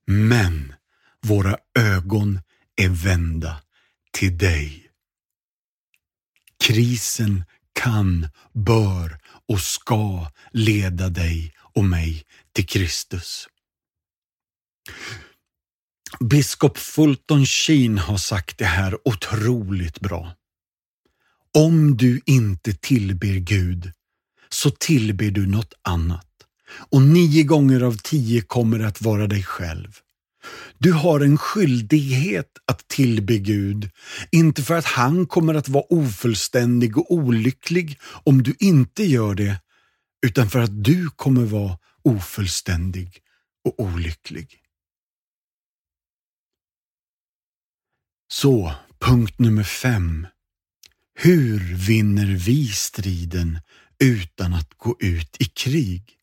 Men 0.07 0.73
våra 1.21 1.57
ögon 1.79 2.39
är 2.75 2.89
vända 2.89 3.61
till 4.11 4.37
dig. 4.37 4.91
Krisen 6.63 7.45
kan, 7.73 8.27
bör 8.53 9.19
och 9.47 9.61
ska 9.61 10.31
leda 10.51 11.09
dig 11.09 11.53
och 11.57 11.83
mig 11.83 12.23
till 12.53 12.67
Kristus. 12.67 13.47
Biskop 16.19 16.77
Fulton 16.77 17.45
Sheen 17.45 17.97
har 17.97 18.17
sagt 18.17 18.57
det 18.57 18.65
här 18.65 19.07
otroligt 19.07 19.99
bra. 19.99 20.33
Om 21.57 21.97
du 21.97 22.21
inte 22.25 22.73
tillber 22.73 23.35
Gud 23.35 23.91
så 24.49 24.69
tillber 24.69 25.31
du 25.31 25.47
något 25.47 25.73
annat 25.81 26.27
och 26.91 27.01
nio 27.01 27.43
gånger 27.43 27.81
av 27.81 27.97
tio 27.97 28.41
kommer 28.41 28.79
att 28.79 29.01
vara 29.01 29.27
dig 29.27 29.43
själv. 29.43 29.97
Du 30.77 30.93
har 30.93 31.19
en 31.19 31.37
skyldighet 31.37 32.49
att 32.65 32.87
tillbe 32.87 33.37
Gud, 33.37 33.89
inte 34.31 34.63
för 34.63 34.75
att 34.75 34.85
han 34.85 35.25
kommer 35.25 35.53
att 35.53 35.69
vara 35.69 35.83
ofullständig 35.89 36.97
och 36.97 37.11
olycklig 37.11 37.99
om 38.23 38.43
du 38.43 38.55
inte 38.59 39.03
gör 39.03 39.35
det, 39.35 39.59
utan 40.25 40.49
för 40.49 40.59
att 40.59 40.83
du 40.83 41.09
kommer 41.09 41.45
vara 41.45 41.77
ofullständig 42.03 43.17
och 43.65 43.79
olycklig. 43.79 44.64
Så, 48.27 48.75
punkt 48.99 49.39
nummer 49.39 49.63
fem. 49.63 50.27
Hur 51.13 51.75
vinner 51.87 52.25
vi 52.25 52.67
striden 52.67 53.59
utan 53.99 54.53
att 54.53 54.73
gå 54.73 54.97
ut 54.99 55.41
i 55.41 55.45
krig? 55.45 56.17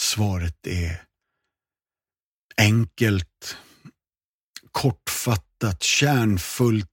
Svaret 0.00 0.66
är 0.66 1.04
enkelt, 2.56 3.56
kortfattat, 4.70 5.82
kärnfullt 5.82 6.88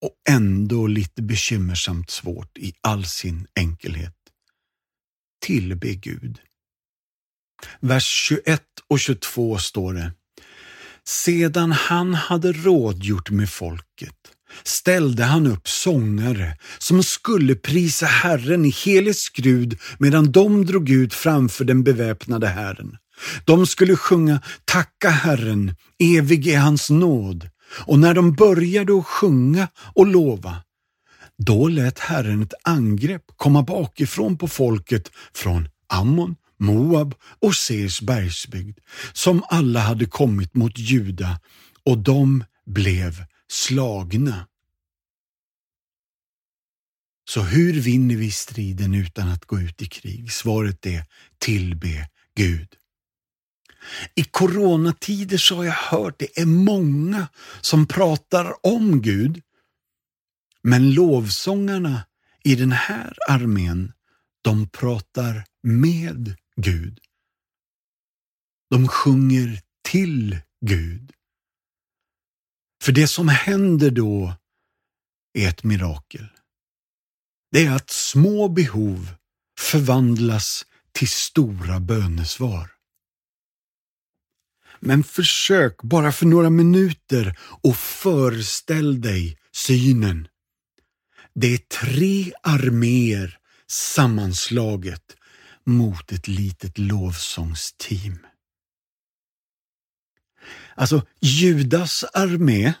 och 0.00 0.14
ändå 0.28 0.86
lite 0.86 1.22
bekymmersamt 1.22 2.10
svårt 2.10 2.58
i 2.58 2.74
all 2.80 3.04
sin 3.04 3.46
enkelhet. 3.54 4.16
Tillbe 5.40 5.94
Gud. 5.94 6.40
Vers 7.80 8.04
21 8.04 8.62
och 8.88 9.00
22 9.00 9.58
står 9.58 9.94
det 9.94 10.12
sedan 11.04 11.72
han 11.72 12.14
hade 12.14 12.52
rådgjort 12.52 13.30
med 13.30 13.50
folket 13.50 14.14
ställde 14.64 15.24
han 15.24 15.46
upp 15.46 15.68
sångare 15.68 16.56
som 16.78 17.02
skulle 17.02 17.54
prisa 17.54 18.06
Herren 18.06 18.64
i 18.64 18.70
helig 18.70 19.16
skrud 19.16 19.78
medan 19.98 20.32
de 20.32 20.66
drog 20.66 20.90
ut 20.90 21.14
framför 21.14 21.64
den 21.64 21.84
beväpnade 21.84 22.48
Herren. 22.48 22.96
De 23.44 23.66
skulle 23.66 23.96
sjunga 23.96 24.40
Tacka 24.64 25.10
Herren, 25.10 25.74
evig 25.98 26.46
är 26.46 26.58
hans 26.58 26.90
nåd. 26.90 27.50
Och 27.86 27.98
när 27.98 28.14
de 28.14 28.34
började 28.34 28.98
att 28.98 29.06
sjunga 29.06 29.68
och 29.94 30.06
lova, 30.06 30.56
då 31.38 31.68
lät 31.68 31.98
Herren 31.98 32.42
ett 32.42 32.54
angrepp 32.64 33.22
komma 33.36 33.62
bakifrån 33.62 34.38
på 34.38 34.48
folket 34.48 35.10
från 35.34 35.68
Ammon, 35.92 36.36
Moab 36.60 37.14
och 37.22 37.54
Seers 37.54 38.00
bergsbygd, 38.00 38.78
som 39.12 39.44
alla 39.48 39.80
hade 39.80 40.06
kommit 40.06 40.54
mot 40.54 40.78
Juda 40.78 41.40
och 41.84 41.98
de 41.98 42.44
blev 42.66 43.24
slagna. 43.48 44.46
Så 47.28 47.42
hur 47.42 47.80
vinner 47.80 48.16
vi 48.16 48.30
striden 48.30 48.94
utan 48.94 49.28
att 49.28 49.44
gå 49.44 49.60
ut 49.60 49.82
i 49.82 49.86
krig? 49.86 50.32
Svaret 50.32 50.86
är 50.86 51.04
tillbe 51.38 52.08
Gud. 52.34 52.68
I 54.14 54.24
coronatider 54.24 55.38
så 55.38 55.56
har 55.56 55.64
jag 55.64 55.72
hört 55.72 56.18
det 56.18 56.38
är 56.40 56.46
många 56.46 57.28
som 57.60 57.86
pratar 57.86 58.66
om 58.66 59.02
Gud. 59.02 59.42
Men 60.62 60.94
lovsångarna 60.94 62.04
i 62.44 62.54
den 62.54 62.72
här 62.72 63.16
armén, 63.28 63.92
de 64.42 64.68
pratar 64.68 65.44
med 65.62 66.34
Gud. 66.62 67.00
De 68.70 68.88
sjunger 68.88 69.60
till 69.82 70.38
Gud. 70.66 71.12
För 72.82 72.92
det 72.92 73.08
som 73.08 73.28
händer 73.28 73.90
då 73.90 74.34
är 75.32 75.48
ett 75.48 75.64
mirakel. 75.64 76.28
Det 77.52 77.66
är 77.66 77.76
att 77.76 77.90
små 77.90 78.48
behov 78.48 79.14
förvandlas 79.58 80.66
till 80.92 81.08
stora 81.08 81.80
bönesvar. 81.80 82.70
Men 84.80 85.04
försök 85.04 85.82
bara 85.82 86.12
för 86.12 86.26
några 86.26 86.50
minuter 86.50 87.38
och 87.62 87.76
föreställ 87.76 89.00
dig 89.00 89.38
synen. 89.52 90.28
Det 91.34 91.54
är 91.54 91.58
tre 91.58 92.32
arméer 92.42 93.38
sammanslaget 93.66 95.16
mot 95.70 96.12
ett 96.12 96.28
litet 96.28 96.78
lovsångsteam. 96.78 98.18
Alltså, 100.74 101.06
Judas 101.20 102.04
armé 102.04 102.66
eh, 102.66 102.72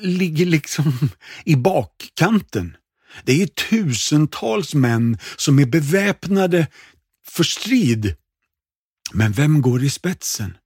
ligger 0.00 0.46
liksom 0.46 0.92
i 1.44 1.56
bakkanten. 1.56 2.76
Det 3.24 3.42
är 3.42 3.46
tusentals 3.46 4.74
män 4.74 5.18
som 5.36 5.58
är 5.58 5.66
beväpnade 5.66 6.66
för 7.26 7.44
strid. 7.44 8.16
Men 9.12 9.32
vem 9.32 9.62
går 9.62 9.84
i 9.84 9.90
spetsen? 9.90 10.56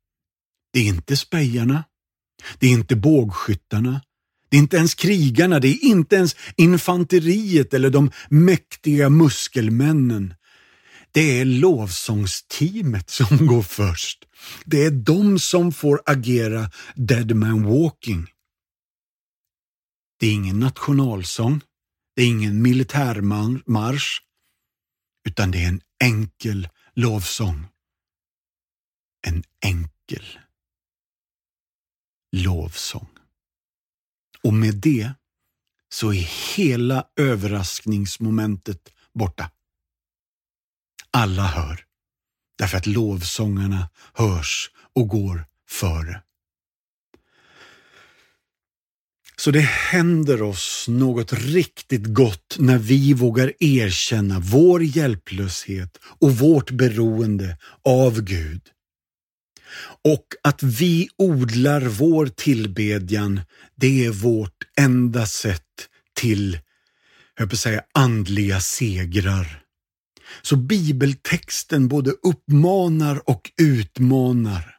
Det 0.73 0.81
är 0.81 0.85
inte 0.85 1.17
spejarna. 1.17 1.85
Det 2.59 2.67
är 2.67 2.71
inte 2.71 2.97
bågskyttarna. 2.97 4.01
Det 4.49 4.57
är 4.57 4.59
inte 4.59 4.77
ens 4.77 4.95
krigarna, 4.95 5.61
det 5.61 5.69
är 5.69 5.85
inte 5.85 6.17
ens 6.17 6.37
infanteriet 6.57 7.75
eller 7.75 7.91
de 7.91 8.11
mäktiga 8.29 9.09
muskelmännen. 9.09 10.35
Det 11.17 11.41
är 11.41 11.45
lovsångsteamet 11.45 13.11
som 13.11 13.47
går 13.47 13.63
först. 13.63 14.25
Det 14.65 14.85
är 14.85 14.91
de 14.91 15.39
som 15.39 15.73
får 15.73 16.03
agera 16.07 16.71
Dead 16.95 17.37
Man 17.37 17.63
Walking. 17.63 18.33
Det 20.19 20.27
är 20.27 20.33
ingen 20.33 20.61
nationalsång. 20.61 21.61
Det 22.17 22.23
är 22.23 22.27
ingen 22.27 22.63
militärmarsch. 22.63 24.21
Utan 25.29 25.51
det 25.51 25.65
är 25.65 25.69
en 25.69 25.81
enkel 26.05 26.69
lovsång. 26.95 27.67
En 29.27 29.43
enkel 29.65 30.39
lovsång. 32.33 33.09
Och 34.43 34.55
med 34.55 34.75
det 34.75 35.13
så 35.89 36.13
är 36.13 36.57
hela 36.57 37.09
överraskningsmomentet 37.17 38.93
borta. 39.15 39.51
Alla 41.17 41.47
hör, 41.47 41.81
därför 42.59 42.77
att 42.77 42.87
lovsångarna 42.87 43.89
hörs 44.15 44.71
och 44.95 45.09
går 45.09 45.45
före. 45.69 46.23
Så 49.37 49.51
det 49.51 49.61
händer 49.61 50.43
oss 50.43 50.87
något 50.89 51.33
riktigt 51.33 52.05
gott 52.05 52.57
när 52.59 52.79
vi 52.79 53.13
vågar 53.13 53.53
erkänna 53.61 54.41
vår 54.41 54.83
hjälplöshet 54.83 55.99
och 56.19 56.33
vårt 56.33 56.71
beroende 56.71 57.59
av 57.85 58.21
Gud. 58.21 58.63
Och 60.05 60.27
att 60.43 60.63
vi 60.63 61.09
odlar 61.17 61.81
vår 61.81 62.27
tillbedjan, 62.27 63.41
det 63.75 64.07
är 64.07 64.11
vårt 64.11 64.65
enda 64.77 65.27
sätt 65.27 65.89
till, 66.15 66.59
jag 67.39 67.51
på 67.51 67.57
säga, 67.57 67.83
andliga 67.95 68.61
segrar. 68.61 69.66
Så 70.43 70.57
bibeltexten 70.57 71.89
både 71.89 72.11
uppmanar 72.11 73.31
och 73.31 73.51
utmanar. 73.61 74.77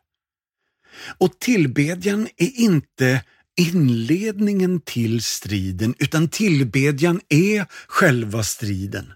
Och 1.18 1.40
tillbedjan 1.40 2.28
är 2.38 2.60
inte 2.60 3.24
inledningen 3.58 4.82
till 4.82 5.24
striden, 5.24 5.96
utan 6.00 6.28
tillbedjan 6.28 7.22
är 7.30 7.66
själva 7.88 8.44
striden. 8.44 9.14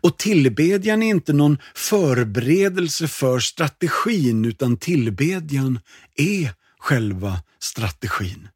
Och 0.00 0.18
tillbedjan 0.18 1.02
är 1.02 1.10
inte 1.10 1.32
någon 1.32 1.58
förberedelse 1.74 3.08
för 3.08 3.38
strategin, 3.38 4.44
utan 4.44 4.76
tillbedjan 4.76 5.80
är 6.16 6.54
själva 6.78 7.42
strategin. 7.58 8.48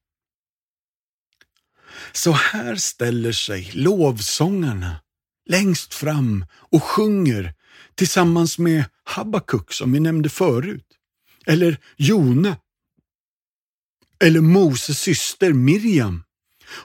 Så 2.12 2.32
här 2.32 2.76
ställer 2.76 3.32
sig 3.32 3.70
lovsångarna 3.74 5.00
längst 5.46 5.94
fram 5.94 6.44
och 6.52 6.82
sjunger 6.82 7.54
tillsammans 7.94 8.58
med 8.58 8.84
Habakuk 9.04 9.72
som 9.72 9.92
vi 9.92 10.00
nämnde 10.00 10.28
förut, 10.28 10.86
eller 11.46 11.78
Jona, 11.96 12.56
eller 14.24 14.40
Moses 14.40 15.00
syster 15.00 15.52
Miriam, 15.52 16.22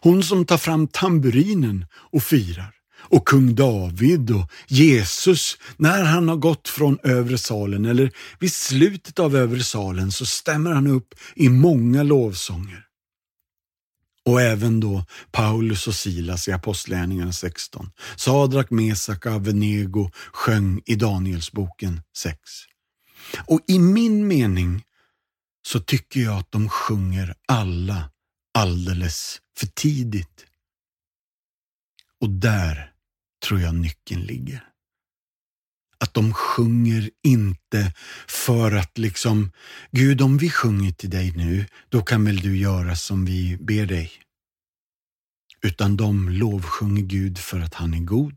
hon 0.02 0.24
som 0.24 0.46
tar 0.46 0.58
fram 0.58 0.88
tamburinen 0.88 1.86
och 1.94 2.24
firar. 2.24 2.76
Och 3.12 3.28
kung 3.28 3.56
David 3.56 4.32
och 4.32 4.52
Jesus 4.68 5.58
när 5.78 6.04
han 6.04 6.30
har 6.30 6.36
gått 6.36 6.70
från 6.70 7.00
övre 7.04 7.38
salen 7.38 7.86
eller 7.86 8.12
vid 8.40 8.54
slutet 8.54 9.20
av 9.20 9.36
övre 9.36 9.64
salen 9.64 10.12
så 10.12 10.26
stämmer 10.26 10.72
han 10.72 10.88
upp 10.88 11.14
i 11.36 11.50
många 11.50 12.04
lovsånger. 12.04 12.89
Och 14.30 14.42
även 14.42 14.80
då 14.80 15.06
Paulus 15.32 15.88
och 15.88 15.96
Silas 15.96 16.48
i 16.48 16.52
Apostlagärningarna 16.52 17.34
16. 17.34 17.92
Sadrak, 18.16 18.70
Mesak 18.70 19.26
och 19.26 19.32
Avenego 19.32 20.12
sjöng 20.34 20.82
i 20.86 20.96
Danielsboken 20.96 22.02
6. 22.18 22.38
Och 23.46 23.60
i 23.68 23.80
min 23.80 24.28
mening 24.28 24.84
så 25.68 25.80
tycker 25.80 26.20
jag 26.20 26.38
att 26.38 26.52
de 26.52 26.70
sjunger 26.70 27.36
alla 27.48 28.12
alldeles 28.54 29.42
för 29.58 29.68
tidigt. 29.68 30.46
Och 32.22 32.30
där 32.30 32.92
tror 33.48 33.62
jag 33.62 33.76
nyckeln 33.76 34.22
ligger. 34.22 34.69
Att 36.00 36.14
de 36.14 36.34
sjunger 36.34 37.10
inte 37.24 37.94
för 38.28 38.72
att 38.72 38.98
liksom, 38.98 39.52
Gud 39.92 40.22
om 40.22 40.38
vi 40.38 40.50
sjunger 40.50 40.92
till 40.92 41.10
dig 41.10 41.32
nu, 41.36 41.66
då 41.90 42.02
kan 42.02 42.26
väl 42.26 42.38
du 42.38 42.58
göra 42.58 42.96
som 42.96 43.26
vi 43.26 43.58
ber 43.58 43.86
dig. 43.86 44.12
Utan 45.62 45.98
de 45.98 46.30
lovsjunger 46.30 47.02
Gud 47.02 47.38
för 47.38 47.60
att 47.60 47.74
han 47.74 47.94
är 47.94 48.00
god. 48.00 48.36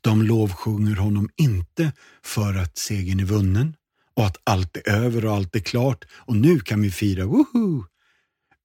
De 0.00 0.22
lovsjunger 0.22 0.96
honom 0.96 1.30
inte 1.36 1.92
för 2.22 2.54
att 2.54 2.78
segern 2.78 3.20
är 3.20 3.24
vunnen 3.24 3.76
och 4.14 4.26
att 4.26 4.36
allt 4.44 4.76
är 4.76 4.88
över 4.88 5.24
och 5.24 5.32
allt 5.32 5.56
är 5.56 5.60
klart 5.60 6.04
och 6.12 6.36
nu 6.36 6.60
kan 6.60 6.82
vi 6.82 6.90
fira, 6.90 7.26
woho! 7.26 7.84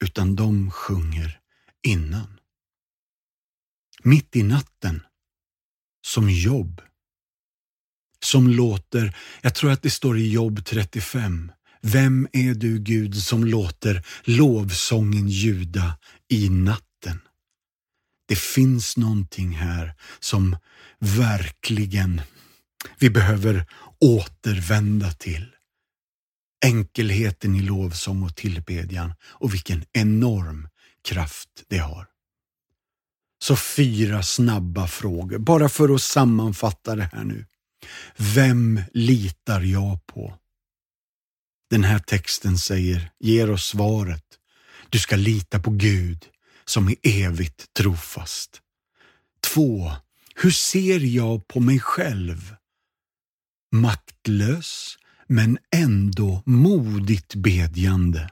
Utan 0.03 0.35
de 0.35 0.71
sjunger 0.71 1.39
innan. 1.87 2.39
Mitt 4.03 4.35
i 4.35 4.43
natten 4.43 5.01
som 6.01 6.29
jobb. 6.29 6.81
Som 8.23 8.47
låter, 8.47 9.17
jag 9.41 9.55
tror 9.55 9.71
att 9.71 9.81
det 9.81 9.89
står 9.89 10.17
i 10.17 10.31
jobb 10.31 10.65
35, 10.65 11.51
vem 11.81 12.27
är 12.33 12.53
du 12.53 12.79
Gud 12.79 13.15
som 13.15 13.45
låter 13.45 14.05
lovsången 14.23 15.27
ljuda 15.29 15.97
i 16.29 16.49
natten? 16.49 17.19
Det 18.27 18.39
finns 18.39 18.97
någonting 18.97 19.51
här 19.51 19.93
som 20.19 20.57
verkligen 20.99 22.21
vi 22.99 23.09
behöver 23.09 23.65
återvända 23.99 25.11
till. 25.11 25.45
Enkelheten 26.65 27.55
i 27.55 27.61
lovsång 27.61 28.23
och 28.23 28.35
tillbedjan 28.35 29.13
och 29.21 29.53
vilken 29.53 29.85
enorm 29.93 30.69
kraft 31.03 31.49
det 31.67 31.77
har. 31.77 32.07
Så 33.43 33.55
fyra 33.55 34.23
snabba 34.23 34.87
frågor, 34.87 35.37
bara 35.37 35.69
för 35.69 35.95
att 35.95 36.01
sammanfatta 36.01 36.95
det 36.95 37.09
här 37.13 37.23
nu. 37.23 37.45
Vem 38.17 38.81
litar 38.93 39.61
jag 39.61 40.05
på? 40.05 40.37
Den 41.69 41.83
här 41.83 41.99
texten 41.99 42.57
säger, 42.57 43.11
ger 43.19 43.51
oss 43.51 43.65
svaret. 43.65 44.23
Du 44.89 44.99
ska 44.99 45.15
lita 45.15 45.59
på 45.59 45.71
Gud 45.71 46.25
som 46.65 46.87
är 46.87 46.95
evigt 47.03 47.73
trofast. 47.73 48.61
2. 49.53 49.91
hur 50.35 50.51
ser 50.51 50.99
jag 50.99 51.47
på 51.47 51.59
mig 51.59 51.79
själv? 51.79 52.55
Maktlös, 53.71 54.97
men 55.27 55.57
ändå 55.75 56.43
modigt 56.45 57.35
bedjande. 57.35 58.29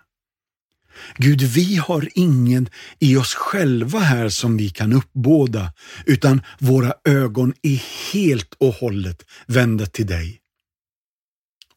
Gud, 1.18 1.42
vi 1.42 1.76
har 1.76 2.10
ingen 2.14 2.70
i 3.00 3.16
oss 3.16 3.34
själva 3.34 4.00
här 4.00 4.30
som 4.30 4.58
vi 4.58 4.70
kan 4.70 4.94
uppbåda, 4.94 5.74
utan 6.06 6.42
våra 6.60 6.94
ögon 7.04 7.54
är 7.62 7.84
helt 8.14 8.54
och 8.58 8.74
hållet 8.74 9.26
vända 9.48 9.86
till 9.86 10.08
dig. 10.08 10.42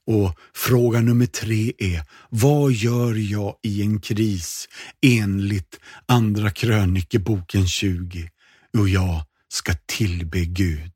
Och 0.06 0.38
fråga 0.54 1.00
nummer 1.00 1.26
tre 1.26 1.72
är, 1.78 2.02
vad 2.30 2.72
gör 2.72 3.14
jag 3.14 3.56
i 3.62 3.82
en 3.82 4.00
kris 4.00 4.68
enligt 5.06 5.80
Andra 6.06 6.50
krönikeboken 6.50 7.66
20? 7.66 8.30
Och 8.78 8.88
jag 8.88 9.24
ska 9.48 9.74
tillbe 9.86 10.44
Gud 10.44 10.92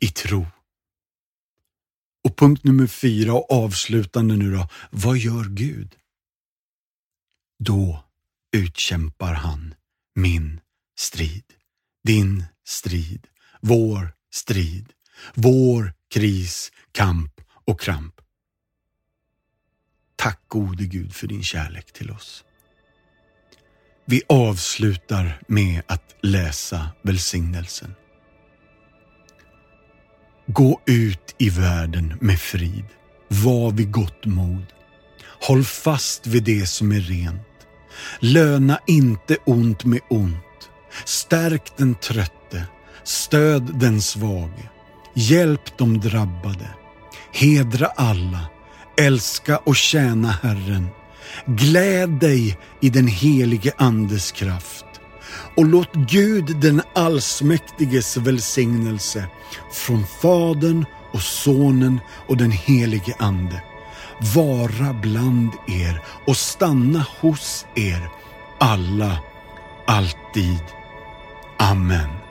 i 0.00 0.08
tro. 0.08 0.46
Och 2.24 2.36
punkt 2.36 2.64
nummer 2.64 2.86
fyra 2.86 3.32
och 3.32 3.52
avslutande 3.52 4.36
nu 4.36 4.52
då, 4.52 4.68
vad 4.90 5.18
gör 5.18 5.44
Gud? 5.44 5.94
Då 7.58 8.04
utkämpar 8.52 9.32
han 9.32 9.74
min 10.14 10.60
strid, 10.98 11.44
din 12.04 12.44
strid, 12.66 13.26
vår 13.60 14.14
strid, 14.34 14.92
vår 15.34 15.92
kris, 16.10 16.72
kamp 16.92 17.40
och 17.64 17.80
kramp. 17.80 18.14
Tack 20.16 20.40
gode 20.48 20.84
Gud 20.84 21.14
för 21.14 21.26
din 21.26 21.42
kärlek 21.42 21.92
till 21.92 22.10
oss. 22.10 22.44
Vi 24.04 24.22
avslutar 24.28 25.40
med 25.48 25.82
att 25.86 26.16
läsa 26.22 26.90
välsignelsen. 27.02 27.94
Gå 30.46 30.80
ut 30.86 31.34
i 31.38 31.50
världen 31.50 32.18
med 32.20 32.40
frid. 32.40 32.84
Var 33.28 33.70
vid 33.70 33.90
gott 33.90 34.24
mod. 34.24 34.66
Håll 35.40 35.64
fast 35.64 36.26
vid 36.26 36.44
det 36.44 36.66
som 36.66 36.92
är 36.92 37.00
rent. 37.00 37.47
Löna 38.18 38.78
inte 38.86 39.36
ont 39.44 39.84
med 39.84 40.00
ont. 40.10 40.34
Stärk 41.04 41.76
den 41.76 41.94
trötte. 41.94 42.62
Stöd 43.04 43.78
den 43.78 44.02
svage. 44.02 44.70
Hjälp 45.14 45.78
de 45.78 46.00
drabbade. 46.00 46.70
Hedra 47.32 47.86
alla. 47.86 48.40
Älska 49.00 49.58
och 49.58 49.76
tjäna 49.76 50.28
Herren. 50.42 50.88
Gläd 51.46 52.10
dig 52.10 52.58
i 52.80 52.90
den 52.90 53.06
helige 53.06 53.72
Andes 53.78 54.32
kraft 54.32 54.84
och 55.56 55.64
låt 55.64 55.94
Gud 55.94 56.60
den 56.60 56.82
allsmäktiges 56.94 58.16
välsignelse 58.16 59.24
från 59.72 60.04
Fadern 60.22 60.84
och 61.12 61.22
Sonen 61.22 62.00
och 62.28 62.36
den 62.36 62.50
helige 62.50 63.14
Ande 63.18 63.62
vara 64.34 64.92
bland 64.92 65.52
er 65.66 66.02
och 66.26 66.36
stanna 66.36 67.06
hos 67.20 67.66
er 67.74 68.10
alla, 68.58 69.18
alltid. 69.86 70.62
Amen. 71.58 72.27